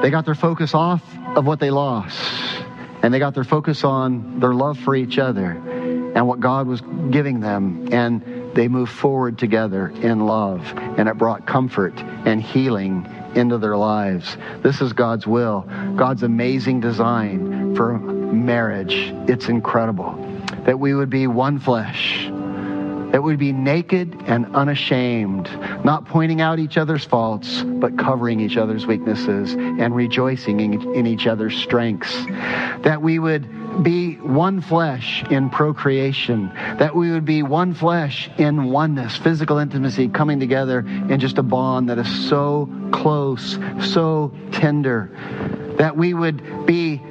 [0.00, 1.02] They got their focus off
[1.36, 2.65] of what they lost
[3.06, 6.80] and they got their focus on their love for each other and what God was
[7.12, 7.90] giving them.
[7.92, 10.60] And they moved forward together in love,
[10.98, 14.36] and it brought comfort and healing into their lives.
[14.60, 15.60] This is God's will,
[15.94, 19.14] God's amazing design for marriage.
[19.28, 20.16] It's incredible
[20.64, 22.26] that we would be one flesh
[23.12, 25.48] that we'd be naked and unashamed,
[25.84, 31.26] not pointing out each other's faults, but covering each other's weaknesses and rejoicing in, each
[31.26, 32.14] other's strengths.
[32.82, 38.70] That we would be one flesh in procreation, that we would be one flesh in
[38.70, 45.10] oneness, physical intimacy, coming together in just a bond that is so close, so tender,
[45.78, 47.02] that we would be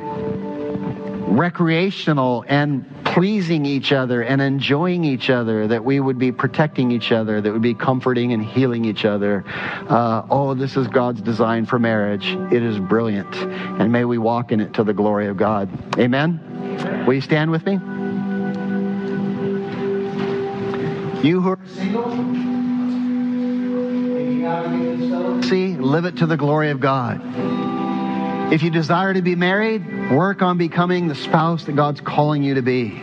[1.27, 7.11] recreational and pleasing each other and enjoying each other, that we would be protecting each
[7.11, 9.43] other, that would be comforting and healing each other.
[9.47, 12.27] Uh, oh, this is God's design for marriage.
[12.52, 13.34] It is brilliant.
[13.35, 15.69] And may we walk in it to the glory of God.
[15.97, 17.06] Amen?
[17.06, 17.73] Will you stand with me?
[21.27, 22.11] You who are single,
[25.43, 27.74] see, live it to the glory of God.
[28.52, 32.54] If you desire to be married, work on becoming the spouse that God's calling you
[32.54, 32.94] to be.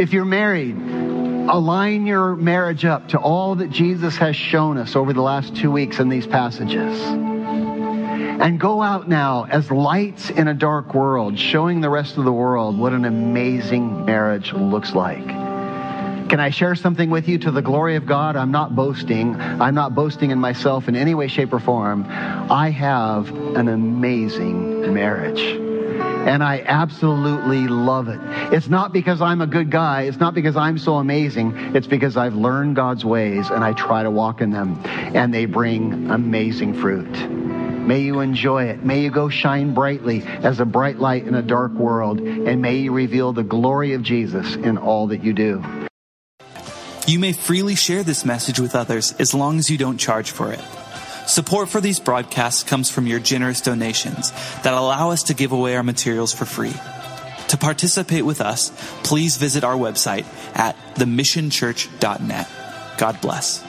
[0.00, 5.12] If you're married, align your marriage up to all that Jesus has shown us over
[5.12, 7.00] the last two weeks in these passages.
[7.00, 12.32] And go out now as lights in a dark world, showing the rest of the
[12.32, 15.45] world what an amazing marriage looks like.
[16.28, 18.34] Can I share something with you to the glory of God?
[18.34, 19.36] I'm not boasting.
[19.40, 22.04] I'm not boasting in myself in any way, shape, or form.
[22.08, 25.40] I have an amazing marriage.
[25.40, 28.18] And I absolutely love it.
[28.52, 30.02] It's not because I'm a good guy.
[30.02, 31.56] It's not because I'm so amazing.
[31.76, 34.80] It's because I've learned God's ways and I try to walk in them.
[34.84, 37.12] And they bring amazing fruit.
[37.86, 38.84] May you enjoy it.
[38.84, 42.18] May you go shine brightly as a bright light in a dark world.
[42.18, 45.62] And may you reveal the glory of Jesus in all that you do.
[47.06, 50.52] You may freely share this message with others as long as you don't charge for
[50.52, 50.60] it.
[51.28, 55.76] Support for these broadcasts comes from your generous donations that allow us to give away
[55.76, 56.74] our materials for free.
[57.48, 58.72] To participate with us,
[59.04, 60.24] please visit our website
[60.56, 62.48] at themissionchurch.net.
[62.98, 63.64] God bless.